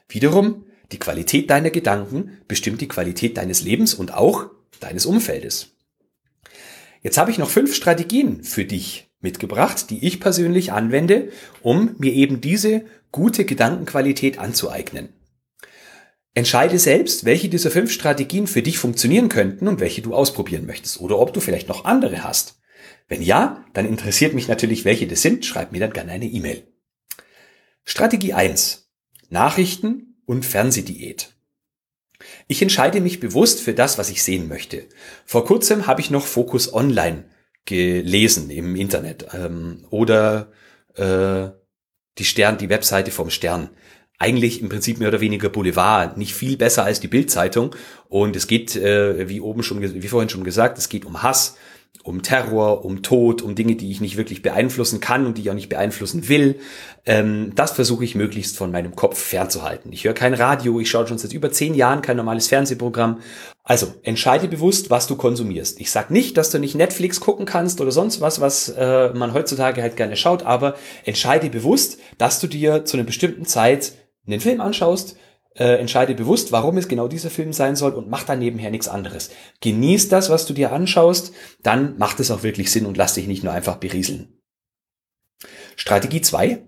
Wiederum, 0.08 0.66
die 0.92 0.98
Qualität 0.98 1.50
deiner 1.50 1.70
Gedanken 1.70 2.38
bestimmt 2.46 2.82
die 2.82 2.88
Qualität 2.88 3.38
deines 3.38 3.62
Lebens 3.62 3.94
und 3.94 4.14
auch 4.14 4.50
deines 4.78 5.06
Umfeldes. 5.06 5.70
Jetzt 7.02 7.16
habe 7.16 7.30
ich 7.30 7.38
noch 7.38 7.50
fünf 7.50 7.74
Strategien 7.74 8.44
für 8.44 8.66
dich 8.66 9.11
mitgebracht, 9.22 9.90
die 9.90 10.06
ich 10.06 10.20
persönlich 10.20 10.72
anwende, 10.72 11.30
um 11.62 11.94
mir 11.98 12.12
eben 12.12 12.40
diese 12.40 12.84
gute 13.10 13.44
Gedankenqualität 13.44 14.38
anzueignen. 14.38 15.10
Entscheide 16.34 16.78
selbst, 16.78 17.24
welche 17.24 17.50
dieser 17.50 17.70
fünf 17.70 17.92
Strategien 17.92 18.46
für 18.46 18.62
dich 18.62 18.78
funktionieren 18.78 19.28
könnten 19.28 19.68
und 19.68 19.80
welche 19.80 20.00
du 20.00 20.14
ausprobieren 20.14 20.64
möchtest 20.66 21.00
oder 21.00 21.18
ob 21.18 21.34
du 21.34 21.40
vielleicht 21.40 21.68
noch 21.68 21.84
andere 21.84 22.24
hast. 22.24 22.60
Wenn 23.06 23.20
ja, 23.20 23.64
dann 23.74 23.86
interessiert 23.86 24.32
mich 24.32 24.48
natürlich, 24.48 24.86
welche 24.86 25.06
das 25.06 25.20
sind. 25.20 25.44
Schreib 25.44 25.72
mir 25.72 25.80
dann 25.80 25.92
gerne 25.92 26.12
eine 26.12 26.24
E-Mail. 26.24 26.62
Strategie 27.84 28.32
1. 28.32 28.90
Nachrichten 29.28 30.16
und 30.24 30.46
Fernsehdiät. 30.46 31.34
Ich 32.48 32.62
entscheide 32.62 33.00
mich 33.00 33.20
bewusst 33.20 33.60
für 33.60 33.74
das, 33.74 33.98
was 33.98 34.08
ich 34.08 34.22
sehen 34.22 34.48
möchte. 34.48 34.86
Vor 35.26 35.44
kurzem 35.44 35.86
habe 35.86 36.00
ich 36.00 36.10
noch 36.10 36.24
Focus 36.24 36.72
Online 36.72 37.24
gelesen 37.64 38.50
im 38.50 38.76
Internet. 38.76 39.26
Ähm, 39.32 39.84
oder 39.90 40.52
äh, 40.94 41.50
die 42.18 42.24
Stern, 42.24 42.58
die 42.58 42.68
Webseite 42.68 43.10
vom 43.10 43.30
Stern. 43.30 43.70
Eigentlich 44.18 44.60
im 44.60 44.68
Prinzip 44.68 44.98
mehr 44.98 45.08
oder 45.08 45.20
weniger 45.20 45.48
Boulevard, 45.48 46.16
nicht 46.16 46.34
viel 46.34 46.56
besser 46.56 46.84
als 46.84 47.00
die 47.00 47.08
Bildzeitung. 47.08 47.74
Und 48.08 48.36
es 48.36 48.46
geht, 48.46 48.76
äh, 48.76 49.28
wie 49.28 49.40
oben 49.40 49.62
schon, 49.62 49.82
wie 49.82 50.08
vorhin 50.08 50.28
schon 50.28 50.44
gesagt, 50.44 50.78
es 50.78 50.88
geht 50.88 51.04
um 51.04 51.22
Hass, 51.22 51.56
um 52.04 52.22
Terror, 52.22 52.84
um 52.84 53.02
Tod, 53.02 53.42
um 53.42 53.54
Dinge, 53.54 53.76
die 53.76 53.90
ich 53.90 54.00
nicht 54.00 54.16
wirklich 54.16 54.42
beeinflussen 54.42 55.00
kann 55.00 55.24
und 55.26 55.38
die 55.38 55.42
ich 55.42 55.50
auch 55.50 55.54
nicht 55.54 55.68
beeinflussen 55.68 56.28
will. 56.28 56.58
Ähm, 57.06 57.52
das 57.54 57.72
versuche 57.72 58.04
ich 58.04 58.14
möglichst 58.14 58.56
von 58.56 58.72
meinem 58.72 58.96
Kopf 58.96 59.18
fernzuhalten. 59.18 59.92
Ich 59.92 60.04
höre 60.04 60.14
kein 60.14 60.34
Radio, 60.34 60.80
ich 60.80 60.90
schaue 60.90 61.06
schon 61.06 61.18
seit 61.18 61.32
über 61.32 61.52
zehn 61.52 61.74
Jahren 61.74 62.02
kein 62.02 62.16
normales 62.16 62.48
Fernsehprogramm. 62.48 63.20
Also 63.62 63.94
entscheide 64.02 64.48
bewusst, 64.48 64.90
was 64.90 65.06
du 65.06 65.14
konsumierst. 65.14 65.80
Ich 65.80 65.92
sag 65.92 66.10
nicht, 66.10 66.36
dass 66.36 66.50
du 66.50 66.58
nicht 66.58 66.74
Netflix 66.74 67.20
gucken 67.20 67.46
kannst 67.46 67.80
oder 67.80 67.92
sonst 67.92 68.20
was, 68.20 68.40
was 68.40 68.68
äh, 68.70 69.10
man 69.14 69.32
heutzutage 69.32 69.82
halt 69.82 69.96
gerne 69.96 70.16
schaut, 70.16 70.42
aber 70.42 70.74
entscheide 71.04 71.50
bewusst, 71.50 71.98
dass 72.18 72.40
du 72.40 72.48
dir 72.48 72.84
zu 72.84 72.96
einer 72.96 73.06
bestimmten 73.06 73.44
Zeit 73.44 73.92
einen 74.26 74.40
Film 74.40 74.60
anschaust, 74.60 75.16
äh, 75.54 75.78
entscheide 75.78 76.14
bewusst, 76.14 76.52
warum 76.52 76.78
es 76.78 76.88
genau 76.88 77.08
dieser 77.08 77.30
Film 77.30 77.52
sein 77.52 77.76
soll 77.76 77.92
und 77.92 78.08
mach 78.08 78.24
dann 78.24 78.38
nebenher 78.38 78.70
nichts 78.70 78.88
anderes. 78.88 79.30
Genieß 79.60 80.08
das, 80.08 80.30
was 80.30 80.46
du 80.46 80.54
dir 80.54 80.72
anschaust, 80.72 81.32
dann 81.62 81.98
macht 81.98 82.20
es 82.20 82.30
auch 82.30 82.42
wirklich 82.42 82.70
Sinn 82.70 82.86
und 82.86 82.96
lass 82.96 83.14
dich 83.14 83.26
nicht 83.26 83.44
nur 83.44 83.52
einfach 83.52 83.76
berieseln. 83.76 84.38
Strategie 85.76 86.20
2. 86.20 86.62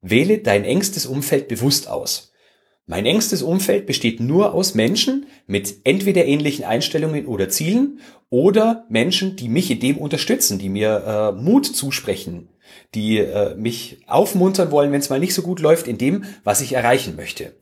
Wähle 0.00 0.38
dein 0.38 0.64
engstes 0.64 1.06
Umfeld 1.06 1.48
bewusst 1.48 1.88
aus. 1.88 2.32
Mein 2.86 3.06
engstes 3.06 3.42
Umfeld 3.42 3.86
besteht 3.86 4.18
nur 4.18 4.54
aus 4.54 4.74
Menschen 4.74 5.26
mit 5.46 5.76
entweder 5.84 6.24
ähnlichen 6.24 6.64
Einstellungen 6.64 7.26
oder 7.26 7.48
Zielen 7.48 8.00
oder 8.28 8.86
Menschen, 8.88 9.36
die 9.36 9.48
mich 9.48 9.70
in 9.70 9.78
dem 9.78 9.98
unterstützen, 9.98 10.58
die 10.58 10.68
mir 10.68 11.04
äh, 11.06 11.32
Mut 11.32 11.64
zusprechen, 11.64 12.48
die 12.94 13.18
äh, 13.18 13.54
mich 13.54 14.02
aufmuntern 14.08 14.72
wollen, 14.72 14.90
wenn 14.90 15.00
es 15.00 15.10
mal 15.10 15.20
nicht 15.20 15.34
so 15.34 15.42
gut 15.42 15.60
läuft, 15.60 15.86
in 15.86 15.98
dem, 15.98 16.24
was 16.42 16.60
ich 16.60 16.72
erreichen 16.72 17.14
möchte. 17.14 17.54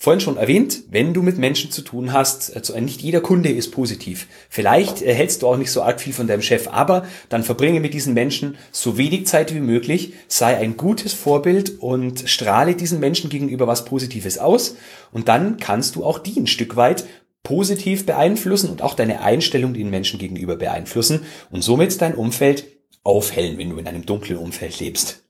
Vorhin 0.00 0.20
schon 0.20 0.36
erwähnt, 0.36 0.84
wenn 0.90 1.12
du 1.12 1.22
mit 1.22 1.38
Menschen 1.38 1.72
zu 1.72 1.82
tun 1.82 2.12
hast, 2.12 2.54
also 2.54 2.78
nicht 2.78 3.02
jeder 3.02 3.20
Kunde 3.20 3.48
ist 3.48 3.72
positiv. 3.72 4.28
Vielleicht 4.48 5.02
äh, 5.02 5.12
hältst 5.12 5.42
du 5.42 5.48
auch 5.48 5.56
nicht 5.56 5.72
so 5.72 5.82
arg 5.82 6.00
viel 6.00 6.12
von 6.12 6.28
deinem 6.28 6.40
Chef, 6.40 6.68
aber 6.68 7.04
dann 7.30 7.42
verbringe 7.42 7.80
mit 7.80 7.94
diesen 7.94 8.14
Menschen 8.14 8.56
so 8.70 8.96
wenig 8.96 9.26
Zeit 9.26 9.52
wie 9.52 9.60
möglich, 9.60 10.12
sei 10.28 10.56
ein 10.56 10.76
gutes 10.76 11.14
Vorbild 11.14 11.80
und 11.80 12.28
strahle 12.30 12.76
diesen 12.76 13.00
Menschen 13.00 13.28
gegenüber 13.28 13.66
was 13.66 13.86
Positives 13.86 14.38
aus 14.38 14.76
und 15.10 15.26
dann 15.26 15.56
kannst 15.56 15.96
du 15.96 16.04
auch 16.04 16.20
die 16.20 16.38
ein 16.38 16.46
Stück 16.46 16.76
weit 16.76 17.04
positiv 17.42 18.06
beeinflussen 18.06 18.70
und 18.70 18.82
auch 18.82 18.94
deine 18.94 19.22
Einstellung 19.22 19.74
den 19.74 19.90
Menschen 19.90 20.20
gegenüber 20.20 20.54
beeinflussen 20.54 21.22
und 21.50 21.62
somit 21.62 22.00
dein 22.00 22.14
Umfeld 22.14 22.66
aufhellen, 23.02 23.58
wenn 23.58 23.70
du 23.70 23.78
in 23.78 23.88
einem 23.88 24.06
dunklen 24.06 24.38
Umfeld 24.38 24.78
lebst. 24.78 25.24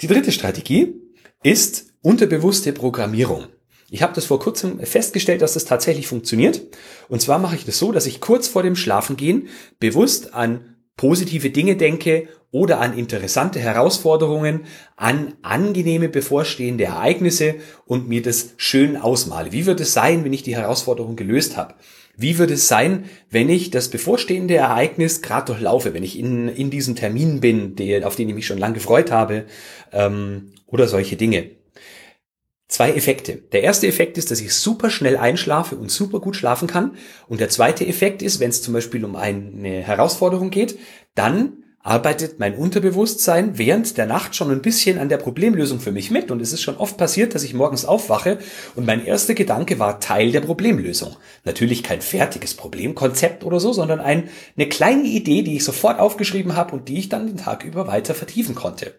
Die 0.00 0.08
dritte 0.08 0.32
Strategie 0.32 0.94
ist 1.44 1.92
unterbewusste 2.02 2.72
Programmierung. 2.72 3.46
Ich 3.90 4.02
habe 4.02 4.14
das 4.14 4.24
vor 4.24 4.38
kurzem 4.38 4.78
festgestellt, 4.80 5.42
dass 5.42 5.54
das 5.54 5.64
tatsächlich 5.64 6.06
funktioniert. 6.06 6.62
Und 7.08 7.20
zwar 7.20 7.40
mache 7.40 7.56
ich 7.56 7.64
das 7.64 7.78
so, 7.78 7.90
dass 7.90 8.06
ich 8.06 8.20
kurz 8.20 8.46
vor 8.46 8.62
dem 8.62 8.76
Schlafengehen 8.76 9.48
bewusst 9.80 10.32
an 10.32 10.76
positive 10.96 11.50
Dinge 11.50 11.76
denke 11.76 12.28
oder 12.52 12.80
an 12.80 12.96
interessante 12.96 13.58
Herausforderungen, 13.58 14.64
an 14.96 15.34
angenehme 15.42 16.08
bevorstehende 16.08 16.84
Ereignisse 16.84 17.56
und 17.84 18.08
mir 18.08 18.22
das 18.22 18.50
schön 18.58 18.96
ausmale. 18.96 19.50
Wie 19.50 19.66
wird 19.66 19.80
es 19.80 19.92
sein, 19.92 20.24
wenn 20.24 20.32
ich 20.32 20.42
die 20.42 20.56
Herausforderung 20.56 21.16
gelöst 21.16 21.56
habe? 21.56 21.74
Wie 22.16 22.38
wird 22.38 22.50
es 22.50 22.68
sein, 22.68 23.06
wenn 23.30 23.48
ich 23.48 23.70
das 23.70 23.88
bevorstehende 23.88 24.54
Ereignis 24.54 25.22
gerade 25.22 25.46
durchlaufe, 25.46 25.94
wenn 25.94 26.02
ich 26.02 26.18
in, 26.18 26.48
in 26.48 26.70
diesem 26.70 26.94
Termin 26.94 27.40
bin, 27.40 27.76
der, 27.76 28.06
auf 28.06 28.14
den 28.14 28.28
ich 28.28 28.34
mich 28.34 28.46
schon 28.46 28.58
lange 28.58 28.74
gefreut 28.74 29.10
habe, 29.10 29.46
ähm, 29.92 30.52
oder 30.66 30.86
solche 30.86 31.16
Dinge? 31.16 31.59
Zwei 32.70 32.92
Effekte. 32.92 33.34
Der 33.34 33.64
erste 33.64 33.88
Effekt 33.88 34.16
ist, 34.16 34.30
dass 34.30 34.40
ich 34.40 34.54
super 34.54 34.90
schnell 34.90 35.16
einschlafe 35.16 35.74
und 35.74 35.90
super 35.90 36.20
gut 36.20 36.36
schlafen 36.36 36.68
kann. 36.68 36.92
Und 37.26 37.40
der 37.40 37.48
zweite 37.48 37.84
Effekt 37.84 38.22
ist, 38.22 38.38
wenn 38.38 38.50
es 38.50 38.62
zum 38.62 38.72
Beispiel 38.72 39.04
um 39.04 39.16
eine 39.16 39.82
Herausforderung 39.82 40.50
geht, 40.50 40.78
dann 41.16 41.64
arbeitet 41.80 42.38
mein 42.38 42.54
Unterbewusstsein 42.54 43.58
während 43.58 43.98
der 43.98 44.06
Nacht 44.06 44.36
schon 44.36 44.52
ein 44.52 44.62
bisschen 44.62 44.98
an 44.98 45.08
der 45.08 45.16
Problemlösung 45.16 45.80
für 45.80 45.90
mich 45.90 46.12
mit. 46.12 46.30
Und 46.30 46.40
es 46.40 46.52
ist 46.52 46.62
schon 46.62 46.76
oft 46.76 46.96
passiert, 46.96 47.34
dass 47.34 47.42
ich 47.42 47.54
morgens 47.54 47.84
aufwache 47.84 48.38
und 48.76 48.86
mein 48.86 49.04
erster 49.04 49.34
Gedanke 49.34 49.80
war 49.80 49.98
Teil 49.98 50.30
der 50.30 50.42
Problemlösung. 50.42 51.16
Natürlich 51.42 51.82
kein 51.82 52.00
fertiges 52.00 52.54
Problemkonzept 52.54 53.42
oder 53.42 53.58
so, 53.58 53.72
sondern 53.72 53.98
ein, 53.98 54.28
eine 54.56 54.68
kleine 54.68 55.08
Idee, 55.08 55.42
die 55.42 55.56
ich 55.56 55.64
sofort 55.64 55.98
aufgeschrieben 55.98 56.54
habe 56.54 56.76
und 56.76 56.88
die 56.88 57.00
ich 57.00 57.08
dann 57.08 57.26
den 57.26 57.38
Tag 57.38 57.64
über 57.64 57.88
weiter 57.88 58.14
vertiefen 58.14 58.54
konnte. 58.54 58.94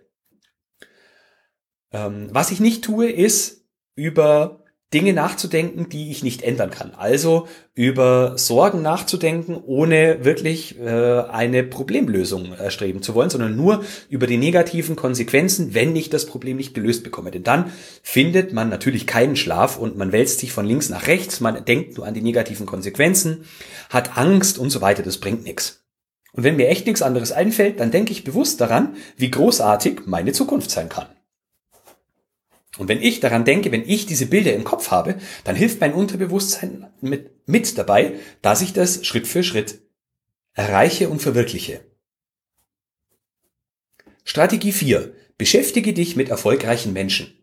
Ähm, 1.93 2.27
was 2.33 2.51
ich 2.51 2.59
nicht 2.59 2.83
tue, 2.83 3.09
ist 3.09 3.60
über 3.95 4.61
Dinge 4.93 5.13
nachzudenken, 5.13 5.87
die 5.87 6.11
ich 6.11 6.21
nicht 6.21 6.41
ändern 6.41 6.69
kann. 6.69 6.93
Also 6.93 7.47
über 7.73 8.37
Sorgen 8.37 8.81
nachzudenken, 8.81 9.55
ohne 9.65 10.25
wirklich 10.25 10.77
äh, 10.79 11.21
eine 11.29 11.63
Problemlösung 11.63 12.53
erstreben 12.53 13.01
zu 13.01 13.15
wollen, 13.15 13.29
sondern 13.29 13.55
nur 13.55 13.85
über 14.09 14.27
die 14.27 14.35
negativen 14.35 14.97
Konsequenzen, 14.97 15.73
wenn 15.73 15.95
ich 15.95 16.09
das 16.09 16.25
Problem 16.25 16.57
nicht 16.57 16.73
gelöst 16.73 17.05
bekomme. 17.05 17.31
Denn 17.31 17.43
dann 17.43 17.71
findet 18.03 18.51
man 18.51 18.67
natürlich 18.67 19.07
keinen 19.07 19.37
Schlaf 19.37 19.77
und 19.77 19.97
man 19.97 20.11
wälzt 20.11 20.39
sich 20.39 20.51
von 20.51 20.65
links 20.65 20.89
nach 20.89 21.07
rechts, 21.07 21.39
man 21.39 21.63
denkt 21.63 21.95
nur 21.95 22.05
an 22.05 22.13
die 22.13 22.21
negativen 22.21 22.65
Konsequenzen, 22.65 23.45
hat 23.89 24.17
Angst 24.17 24.59
und 24.59 24.71
so 24.71 24.81
weiter. 24.81 25.03
Das 25.03 25.19
bringt 25.19 25.45
nichts. 25.45 25.85
Und 26.33 26.43
wenn 26.43 26.57
mir 26.57 26.67
echt 26.67 26.85
nichts 26.85 27.01
anderes 27.01 27.31
einfällt, 27.31 27.79
dann 27.79 27.91
denke 27.91 28.11
ich 28.11 28.25
bewusst 28.25 28.59
daran, 28.59 28.95
wie 29.15 29.31
großartig 29.31 30.01
meine 30.05 30.33
Zukunft 30.33 30.69
sein 30.69 30.89
kann. 30.89 31.07
Und 32.77 32.87
wenn 32.87 33.01
ich 33.01 33.19
daran 33.19 33.43
denke, 33.43 33.71
wenn 33.71 33.87
ich 33.87 34.05
diese 34.05 34.27
Bilder 34.27 34.53
im 34.53 34.63
Kopf 34.63 34.91
habe, 34.91 35.15
dann 35.43 35.55
hilft 35.55 35.81
mein 35.81 35.93
Unterbewusstsein 35.93 36.87
mit, 37.01 37.47
mit 37.47 37.77
dabei, 37.77 38.13
dass 38.41 38.61
ich 38.61 38.73
das 38.73 39.05
Schritt 39.05 39.27
für 39.27 39.43
Schritt 39.43 39.81
erreiche 40.53 41.09
und 41.09 41.21
verwirkliche. 41.21 41.81
Strategie 44.23 44.71
4. 44.71 45.13
Beschäftige 45.37 45.93
dich 45.93 46.15
mit 46.15 46.29
erfolgreichen 46.29 46.93
Menschen. 46.93 47.40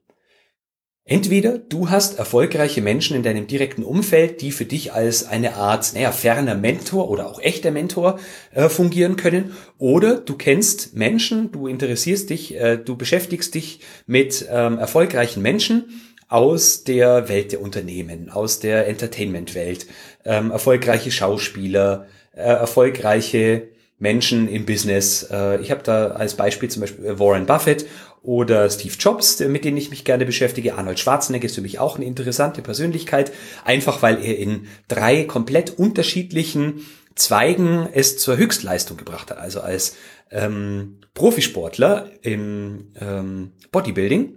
Entweder 1.11 1.57
du 1.57 1.89
hast 1.89 2.19
erfolgreiche 2.19 2.83
Menschen 2.83 3.17
in 3.17 3.23
deinem 3.23 3.47
direkten 3.47 3.83
Umfeld, 3.83 4.43
die 4.43 4.53
für 4.53 4.67
dich 4.67 4.93
als 4.93 5.27
eine 5.27 5.55
Art, 5.55 5.95
naja, 5.95 6.13
ferner 6.13 6.55
Mentor 6.55 7.09
oder 7.09 7.27
auch 7.27 7.41
echter 7.41 7.71
Mentor 7.71 8.21
äh, 8.55 8.69
fungieren 8.69 9.17
können, 9.17 9.57
oder 9.79 10.17
du 10.17 10.37
kennst 10.37 10.95
Menschen, 10.95 11.51
du 11.51 11.67
interessierst 11.67 12.29
dich, 12.29 12.55
äh, 12.61 12.77
du 12.77 12.95
beschäftigst 12.95 13.55
dich 13.55 13.81
mit 14.07 14.47
ähm, 14.51 14.79
erfolgreichen 14.79 15.41
Menschen 15.41 16.03
aus 16.29 16.85
der 16.85 17.31
Welt 17.31 17.53
der 17.53 17.63
Unternehmen, 17.63 18.29
aus 18.29 18.61
der 18.61 18.87
Entertainment-Welt, 18.87 19.87
ähm, 20.27 20.51
erfolgreiche 20.51 21.11
Schauspieler, 21.11 22.07
äh, 22.37 22.43
erfolgreiche 22.43 23.69
Menschen 23.99 24.49
im 24.49 24.65
Business. 24.65 25.27
Äh, 25.31 25.61
ich 25.61 25.71
habe 25.71 25.83
da 25.83 26.09
als 26.09 26.35
Beispiel 26.35 26.69
zum 26.69 26.83
Beispiel 26.83 27.19
Warren 27.19 27.47
Buffett 27.47 27.87
oder 28.23 28.69
Steve 28.69 28.95
Jobs, 28.99 29.41
mit 29.41 29.65
denen 29.65 29.77
ich 29.77 29.91
mich 29.91 30.05
gerne 30.05 30.27
beschäftige. 30.27 30.75
Arnold 30.75 30.99
Schwarzenegger 30.99 31.47
ist 31.47 31.55
für 31.55 31.61
mich 31.61 31.79
auch 31.79 31.97
eine 31.97 32.05
interessante 32.05 32.63
Persönlichkeit, 32.63 33.33
einfach 33.65 34.03
weil 34.03 34.23
er 34.25 34.39
in 34.39 34.67
drei 34.89 35.25
komplett 35.25 35.79
unterschiedlichen 35.79 36.87
Zweigen 37.15 37.89
es 37.93 38.19
zur 38.19 38.37
Höchstleistung 38.37 38.97
gebracht 38.97 39.31
hat. 39.31 39.39
Also 39.39 39.61
als 39.61 39.97
ähm, 40.31 41.01
Profisportler 41.15 42.11
im 42.23 42.93
ähm, 43.01 43.53
Bodybuilding, 43.73 44.35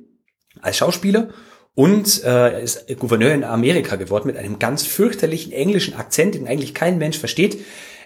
als 0.61 0.77
Schauspieler 0.77 1.29
und 1.73 2.23
äh, 2.23 2.61
ist 2.63 2.87
Gouverneur 2.99 3.33
in 3.33 3.43
Amerika 3.43 3.95
geworden 3.95 4.27
mit 4.27 4.37
einem 4.37 4.59
ganz 4.59 4.85
fürchterlichen 4.85 5.53
englischen 5.53 5.93
Akzent, 5.93 6.35
den 6.35 6.47
eigentlich 6.47 6.73
kein 6.73 6.97
Mensch 6.97 7.17
versteht. 7.17 7.59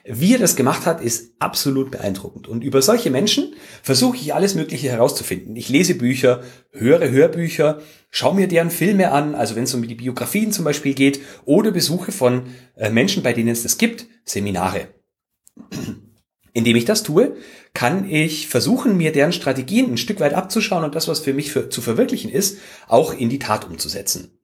Wie 0.07 0.33
er 0.33 0.39
das 0.39 0.55
gemacht 0.55 0.85
hat, 0.85 1.01
ist 1.01 1.33
absolut 1.39 1.89
beeindruckend. 1.89 2.47
Und 2.47 2.63
über 2.63 2.83
solche 2.83 3.09
Menschen 3.09 3.55
versuche 3.81 4.17
ich 4.17 4.35
alles 4.35 4.53
Mögliche 4.53 4.87
herauszufinden. 4.89 5.55
Ich 5.55 5.67
lese 5.67 5.95
Bücher, 5.95 6.43
höre 6.71 7.09
Hörbücher, 7.09 7.81
schaue 8.11 8.35
mir 8.35 8.47
deren 8.47 8.69
Filme 8.69 9.11
an, 9.11 9.33
also 9.33 9.55
wenn 9.55 9.63
es 9.63 9.73
um 9.73 9.87
die 9.87 9.95
Biografien 9.95 10.51
zum 10.51 10.63
Beispiel 10.63 10.93
geht, 10.93 11.21
oder 11.45 11.71
besuche 11.71 12.11
von 12.11 12.43
äh, 12.75 12.91
Menschen, 12.91 13.23
bei 13.23 13.33
denen 13.33 13.49
es 13.49 13.63
das 13.63 13.79
gibt, 13.79 14.05
Seminare. 14.25 14.89
Indem 16.53 16.75
ich 16.75 16.85
das 16.85 17.01
tue, 17.01 17.35
kann 17.73 18.07
ich 18.07 18.47
versuchen, 18.47 18.97
mir 18.97 19.11
deren 19.11 19.33
Strategien 19.33 19.91
ein 19.91 19.97
Stück 19.97 20.19
weit 20.19 20.35
abzuschauen 20.35 20.83
und 20.83 20.93
das, 20.93 21.07
was 21.07 21.19
für 21.19 21.33
mich 21.33 21.51
für, 21.51 21.69
zu 21.69 21.81
verwirklichen 21.81 22.29
ist, 22.29 22.59
auch 22.87 23.11
in 23.11 23.29
die 23.29 23.39
Tat 23.39 23.65
umzusetzen. 23.65 24.39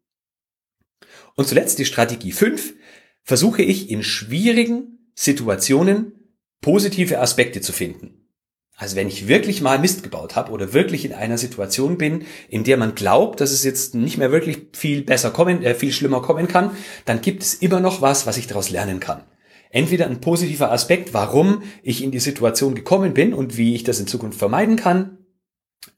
Und 1.35 1.47
zuletzt 1.47 1.77
die 1.77 1.85
Strategie 1.85 2.31
5, 2.31 2.73
versuche 3.21 3.61
ich 3.61 3.91
in 3.91 4.01
schwierigen 4.01 4.97
Situationen 5.23 6.13
positive 6.61 7.19
Aspekte 7.19 7.61
zu 7.61 7.73
finden. 7.73 8.27
Also 8.75 8.95
wenn 8.95 9.07
ich 9.07 9.27
wirklich 9.27 9.61
mal 9.61 9.77
Mist 9.77 10.01
gebaut 10.01 10.35
habe 10.35 10.51
oder 10.51 10.73
wirklich 10.73 11.05
in 11.05 11.13
einer 11.13 11.37
Situation 11.37 11.99
bin, 11.99 12.25
in 12.49 12.63
der 12.63 12.77
man 12.77 12.95
glaubt, 12.95 13.39
dass 13.39 13.51
es 13.51 13.63
jetzt 13.63 13.93
nicht 13.93 14.17
mehr 14.17 14.31
wirklich 14.31 14.69
viel 14.73 15.03
besser 15.03 15.29
kommen, 15.29 15.61
äh, 15.61 15.75
viel 15.75 15.91
schlimmer 15.91 16.23
kommen 16.23 16.47
kann, 16.47 16.71
dann 17.05 17.21
gibt 17.21 17.43
es 17.43 17.53
immer 17.53 17.79
noch 17.79 18.01
was, 18.01 18.25
was 18.25 18.37
ich 18.37 18.47
daraus 18.47 18.71
lernen 18.71 18.99
kann. 18.99 19.21
Entweder 19.69 20.07
ein 20.07 20.21
positiver 20.21 20.71
Aspekt, 20.71 21.13
warum 21.13 21.61
ich 21.83 22.03
in 22.03 22.09
die 22.09 22.19
Situation 22.19 22.73
gekommen 22.73 23.13
bin 23.13 23.35
und 23.35 23.57
wie 23.57 23.75
ich 23.75 23.83
das 23.83 23.99
in 23.99 24.07
Zukunft 24.07 24.39
vermeiden 24.39 24.75
kann, 24.75 25.19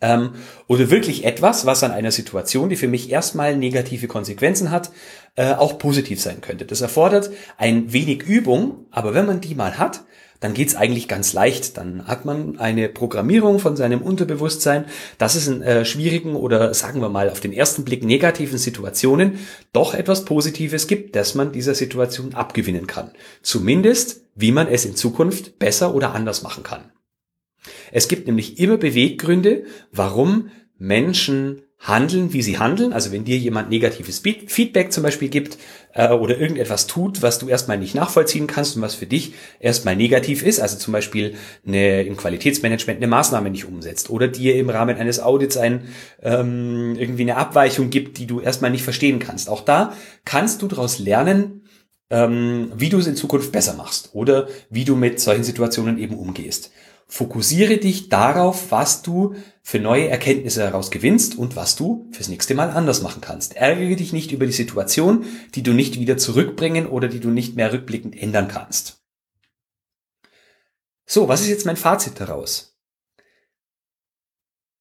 ähm, 0.01 0.31
oder 0.67 0.89
wirklich 0.89 1.25
etwas, 1.25 1.65
was 1.65 1.83
an 1.83 1.91
einer 1.91 2.11
Situation, 2.11 2.69
die 2.69 2.75
für 2.75 2.87
mich 2.87 3.11
erstmal 3.11 3.55
negative 3.55 4.07
Konsequenzen 4.07 4.71
hat, 4.71 4.91
äh, 5.35 5.53
auch 5.53 5.77
positiv 5.77 6.21
sein 6.21 6.41
könnte. 6.41 6.65
Das 6.65 6.81
erfordert 6.81 7.31
ein 7.57 7.91
wenig 7.91 8.23
Übung, 8.23 8.85
aber 8.91 9.13
wenn 9.13 9.25
man 9.25 9.41
die 9.41 9.55
mal 9.55 9.77
hat, 9.77 10.01
dann 10.43 10.53
geht's 10.53 10.75
eigentlich 10.75 11.07
ganz 11.07 11.31
leicht. 11.31 11.77
Dann 11.77 12.05
hat 12.05 12.25
man 12.25 12.59
eine 12.59 12.89
Programmierung 12.89 13.59
von 13.59 13.77
seinem 13.77 14.01
Unterbewusstsein, 14.01 14.85
dass 15.17 15.35
es 15.35 15.47
in 15.47 15.61
äh, 15.61 15.85
schwierigen 15.85 16.35
oder 16.35 16.73
sagen 16.73 16.99
wir 16.99 17.07
mal 17.07 17.29
auf 17.29 17.39
den 17.39 17.53
ersten 17.53 17.85
Blick 17.85 18.03
negativen 18.03 18.57
Situationen 18.57 19.39
doch 19.71 19.93
etwas 19.93 20.25
Positives 20.25 20.87
gibt, 20.87 21.15
dass 21.15 21.33
man 21.33 21.53
dieser 21.53 21.75
Situation 21.75 22.33
abgewinnen 22.33 22.87
kann. 22.87 23.11
Zumindest, 23.41 24.25
wie 24.35 24.51
man 24.51 24.67
es 24.67 24.83
in 24.83 24.97
Zukunft 24.97 25.59
besser 25.59 25.95
oder 25.95 26.13
anders 26.13 26.43
machen 26.43 26.63
kann. 26.63 26.92
Es 27.91 28.07
gibt 28.07 28.27
nämlich 28.27 28.59
immer 28.59 28.77
Beweggründe, 28.77 29.65
warum 29.91 30.49
Menschen 30.77 31.63
handeln, 31.83 32.31
wie 32.31 32.41
sie 32.41 32.59
handeln. 32.59 32.93
Also 32.93 33.11
wenn 33.11 33.25
dir 33.25 33.37
jemand 33.37 33.69
negatives 33.69 34.19
Feedback 34.19 34.93
zum 34.93 35.03
Beispiel 35.03 35.27
gibt 35.27 35.57
äh, 35.93 36.09
oder 36.09 36.37
irgendetwas 36.37 36.87
tut, 36.87 37.21
was 37.21 37.39
du 37.39 37.49
erstmal 37.49 37.77
nicht 37.77 37.93
nachvollziehen 37.93 38.47
kannst 38.47 38.75
und 38.75 38.81
was 38.81 38.95
für 38.95 39.05
dich 39.05 39.33
erstmal 39.59 39.95
negativ 39.95 40.43
ist, 40.43 40.61
also 40.61 40.77
zum 40.77 40.93
Beispiel 40.93 41.35
eine, 41.67 42.03
im 42.03 42.15
Qualitätsmanagement 42.15 42.97
eine 42.97 43.07
Maßnahme 43.07 43.49
nicht 43.49 43.65
umsetzt 43.65 44.09
oder 44.09 44.29
dir 44.29 44.55
im 44.55 44.69
Rahmen 44.69 44.95
eines 44.95 45.19
Audits 45.19 45.57
ein, 45.57 45.83
ähm, 46.21 46.95
irgendwie 46.97 47.23
eine 47.23 47.35
Abweichung 47.35 47.89
gibt, 47.89 48.17
die 48.17 48.27
du 48.27 48.39
erstmal 48.39 48.71
nicht 48.71 48.83
verstehen 48.83 49.19
kannst. 49.19 49.49
Auch 49.49 49.61
da 49.61 49.93
kannst 50.23 50.61
du 50.61 50.67
daraus 50.67 50.99
lernen, 50.99 51.63
ähm, 52.09 52.71
wie 52.75 52.89
du 52.89 52.97
es 52.97 53.07
in 53.07 53.17
Zukunft 53.17 53.51
besser 53.51 53.73
machst 53.73 54.11
oder 54.13 54.47
wie 54.69 54.85
du 54.85 54.95
mit 54.95 55.19
solchen 55.19 55.43
Situationen 55.43 55.97
eben 55.97 56.15
umgehst. 56.15 56.71
Fokussiere 57.07 57.77
dich 57.77 58.09
darauf, 58.09 58.71
was 58.71 59.01
du 59.01 59.35
für 59.61 59.79
neue 59.79 60.07
Erkenntnisse 60.07 60.63
heraus 60.63 60.89
gewinnst 60.89 61.37
und 61.37 61.55
was 61.55 61.75
du 61.75 62.09
fürs 62.11 62.27
nächste 62.27 62.55
Mal 62.55 62.71
anders 62.71 63.01
machen 63.01 63.21
kannst. 63.21 63.55
Ärgere 63.55 63.95
dich 63.95 64.13
nicht 64.13 64.31
über 64.31 64.45
die 64.45 64.51
Situation, 64.51 65.25
die 65.55 65.63
du 65.63 65.73
nicht 65.73 65.99
wieder 65.99 66.17
zurückbringen 66.17 66.87
oder 66.87 67.07
die 67.07 67.19
du 67.19 67.29
nicht 67.29 67.55
mehr 67.55 67.71
rückblickend 67.71 68.19
ändern 68.19 68.47
kannst. 68.47 69.03
So, 71.05 71.27
was 71.27 71.41
ist 71.41 71.49
jetzt 71.49 71.65
mein 71.65 71.77
Fazit 71.77 72.19
daraus? 72.19 72.79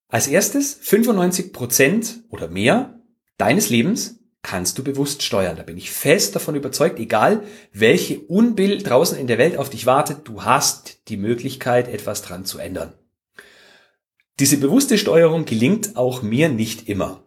Als 0.08 0.26
erstes, 0.28 0.74
95 0.74 1.52
Prozent 1.52 2.24
oder 2.28 2.48
mehr 2.48 3.02
deines 3.38 3.70
Lebens 3.70 4.21
kannst 4.42 4.76
du 4.76 4.84
bewusst 4.84 5.22
steuern. 5.22 5.56
Da 5.56 5.62
bin 5.62 5.78
ich 5.78 5.90
fest 5.90 6.34
davon 6.34 6.54
überzeugt, 6.54 6.98
egal 6.98 7.42
welche 7.72 8.20
Unbill 8.20 8.82
draußen 8.82 9.16
in 9.16 9.26
der 9.26 9.38
Welt 9.38 9.56
auf 9.56 9.70
dich 9.70 9.86
wartet, 9.86 10.20
du 10.24 10.44
hast 10.44 11.08
die 11.08 11.16
Möglichkeit, 11.16 11.88
etwas 11.88 12.22
dran 12.22 12.44
zu 12.44 12.58
ändern. 12.58 12.92
Diese 14.40 14.56
bewusste 14.56 14.98
Steuerung 14.98 15.44
gelingt 15.44 15.96
auch 15.96 16.22
mir 16.22 16.48
nicht 16.48 16.88
immer. 16.88 17.22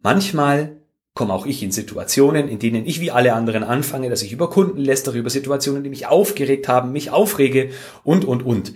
Manchmal 0.00 0.82
komme 1.14 1.34
auch 1.34 1.46
ich 1.46 1.62
in 1.62 1.72
Situationen, 1.72 2.48
in 2.48 2.58
denen 2.58 2.86
ich 2.86 3.00
wie 3.00 3.10
alle 3.10 3.34
anderen 3.34 3.64
anfange, 3.64 4.08
dass 4.08 4.22
ich 4.22 4.32
über 4.32 4.50
Kunden 4.50 4.78
lästere, 4.78 5.18
über 5.18 5.30
Situationen, 5.30 5.82
die 5.82 5.90
mich 5.90 6.06
aufgeregt 6.06 6.68
haben, 6.68 6.92
mich 6.92 7.10
aufrege 7.10 7.70
und, 8.04 8.24
und, 8.24 8.44
und. 8.44 8.74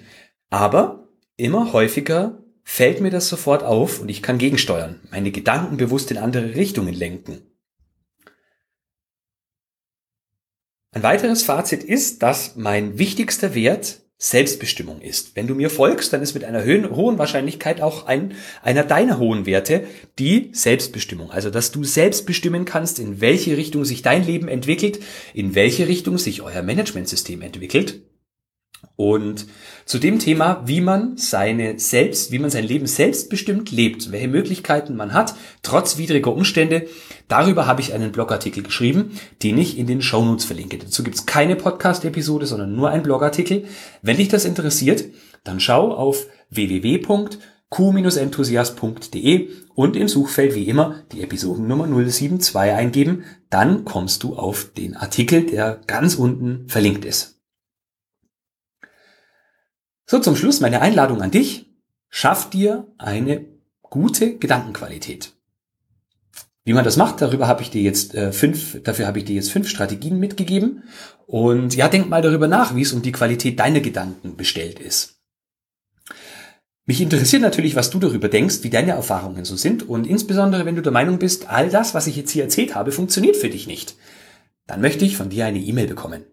Aber 0.50 1.08
immer 1.36 1.72
häufiger 1.72 2.41
fällt 2.64 3.00
mir 3.00 3.10
das 3.10 3.28
sofort 3.28 3.62
auf 3.62 4.00
und 4.00 4.08
ich 4.08 4.22
kann 4.22 4.38
gegensteuern, 4.38 5.00
meine 5.10 5.30
Gedanken 5.30 5.76
bewusst 5.76 6.10
in 6.10 6.18
andere 6.18 6.54
Richtungen 6.54 6.94
lenken. 6.94 7.42
Ein 10.94 11.02
weiteres 11.02 11.42
Fazit 11.42 11.82
ist, 11.82 12.22
dass 12.22 12.56
mein 12.56 12.98
wichtigster 12.98 13.54
Wert 13.54 14.02
Selbstbestimmung 14.18 15.00
ist. 15.00 15.34
Wenn 15.34 15.48
du 15.48 15.56
mir 15.56 15.68
folgst, 15.68 16.12
dann 16.12 16.22
ist 16.22 16.34
mit 16.34 16.44
einer 16.44 16.64
hohen 16.64 17.18
Wahrscheinlichkeit 17.18 17.80
auch 17.80 18.06
ein, 18.06 18.34
einer 18.62 18.84
deiner 18.84 19.18
hohen 19.18 19.46
Werte 19.46 19.84
die 20.18 20.50
Selbstbestimmung. 20.52 21.32
Also, 21.32 21.50
dass 21.50 21.72
du 21.72 21.82
selbst 21.82 22.24
bestimmen 22.24 22.64
kannst, 22.64 23.00
in 23.00 23.20
welche 23.20 23.56
Richtung 23.56 23.84
sich 23.84 24.02
dein 24.02 24.24
Leben 24.24 24.46
entwickelt, 24.46 25.00
in 25.34 25.56
welche 25.56 25.88
Richtung 25.88 26.18
sich 26.18 26.40
euer 26.40 26.62
Managementsystem 26.62 27.42
entwickelt 27.42 28.02
und 28.96 29.46
zu 29.84 29.98
dem 29.98 30.18
Thema, 30.18 30.62
wie 30.66 30.80
man 30.80 31.16
seine 31.16 31.78
selbst, 31.78 32.30
wie 32.30 32.38
man 32.38 32.50
sein 32.50 32.64
Leben 32.64 32.86
selbstbestimmt 32.86 33.72
lebt, 33.72 34.12
welche 34.12 34.28
Möglichkeiten 34.28 34.96
man 34.96 35.12
hat, 35.12 35.34
trotz 35.62 35.98
widriger 35.98 36.32
Umstände, 36.32 36.86
darüber 37.26 37.66
habe 37.66 37.80
ich 37.80 37.92
einen 37.94 38.12
Blogartikel 38.12 38.62
geschrieben, 38.62 39.18
den 39.42 39.58
ich 39.58 39.76
in 39.78 39.86
den 39.86 40.02
Shownotes 40.02 40.44
verlinke. 40.44 40.76
Dazu 40.78 41.02
gibt 41.02 41.16
es 41.16 41.26
keine 41.26 41.56
Podcast-Episode, 41.56 42.46
sondern 42.46 42.76
nur 42.76 42.90
ein 42.90 43.02
Blogartikel. 43.02 43.64
Wenn 44.02 44.18
dich 44.18 44.28
das 44.28 44.44
interessiert, 44.44 45.06
dann 45.42 45.58
schau 45.58 45.92
auf 45.92 46.28
www.q-enthusiast.de 46.50 49.48
und 49.74 49.96
im 49.96 50.06
Suchfeld 50.06 50.54
wie 50.54 50.68
immer 50.68 51.02
die 51.12 51.22
Episodennummer 51.22 51.88
072 51.88 52.54
eingeben. 52.56 53.24
Dann 53.50 53.84
kommst 53.84 54.22
du 54.22 54.36
auf 54.36 54.70
den 54.76 54.96
Artikel, 54.96 55.44
der 55.46 55.80
ganz 55.86 56.14
unten 56.14 56.68
verlinkt 56.68 57.04
ist. 57.04 57.41
So, 60.12 60.18
zum 60.18 60.36
Schluss 60.36 60.60
meine 60.60 60.82
Einladung 60.82 61.22
an 61.22 61.30
dich. 61.30 61.72
Schaff 62.10 62.50
dir 62.50 62.86
eine 62.98 63.46
gute 63.80 64.36
Gedankenqualität. 64.36 65.32
Wie 66.66 66.74
man 66.74 66.84
das 66.84 66.98
macht, 66.98 67.22
darüber 67.22 67.48
habe 67.48 67.62
ich 67.62 67.70
dir 67.70 67.80
jetzt 67.80 68.14
äh, 68.14 68.30
fünf, 68.30 68.82
dafür 68.82 69.06
habe 69.06 69.20
ich 69.20 69.24
dir 69.24 69.36
jetzt 69.36 69.50
fünf 69.50 69.70
Strategien 69.70 70.20
mitgegeben. 70.20 70.82
Und 71.26 71.74
ja, 71.74 71.88
denk 71.88 72.10
mal 72.10 72.20
darüber 72.20 72.46
nach, 72.46 72.74
wie 72.74 72.82
es 72.82 72.92
um 72.92 73.00
die 73.00 73.10
Qualität 73.10 73.58
deiner 73.58 73.80
Gedanken 73.80 74.36
bestellt 74.36 74.80
ist. 74.80 75.22
Mich 76.84 77.00
interessiert 77.00 77.40
natürlich, 77.40 77.74
was 77.74 77.88
du 77.88 77.98
darüber 77.98 78.28
denkst, 78.28 78.64
wie 78.64 78.68
deine 78.68 78.90
Erfahrungen 78.90 79.46
so 79.46 79.56
sind 79.56 79.88
und 79.88 80.06
insbesondere, 80.06 80.66
wenn 80.66 80.76
du 80.76 80.82
der 80.82 80.92
Meinung 80.92 81.20
bist, 81.20 81.48
all 81.48 81.70
das, 81.70 81.94
was 81.94 82.06
ich 82.06 82.16
jetzt 82.16 82.32
hier 82.32 82.42
erzählt 82.42 82.74
habe, 82.74 82.92
funktioniert 82.92 83.36
für 83.36 83.48
dich 83.48 83.66
nicht. 83.66 83.96
Dann 84.66 84.82
möchte 84.82 85.06
ich 85.06 85.16
von 85.16 85.30
dir 85.30 85.46
eine 85.46 85.60
E-Mail 85.60 85.86
bekommen. 85.86 86.26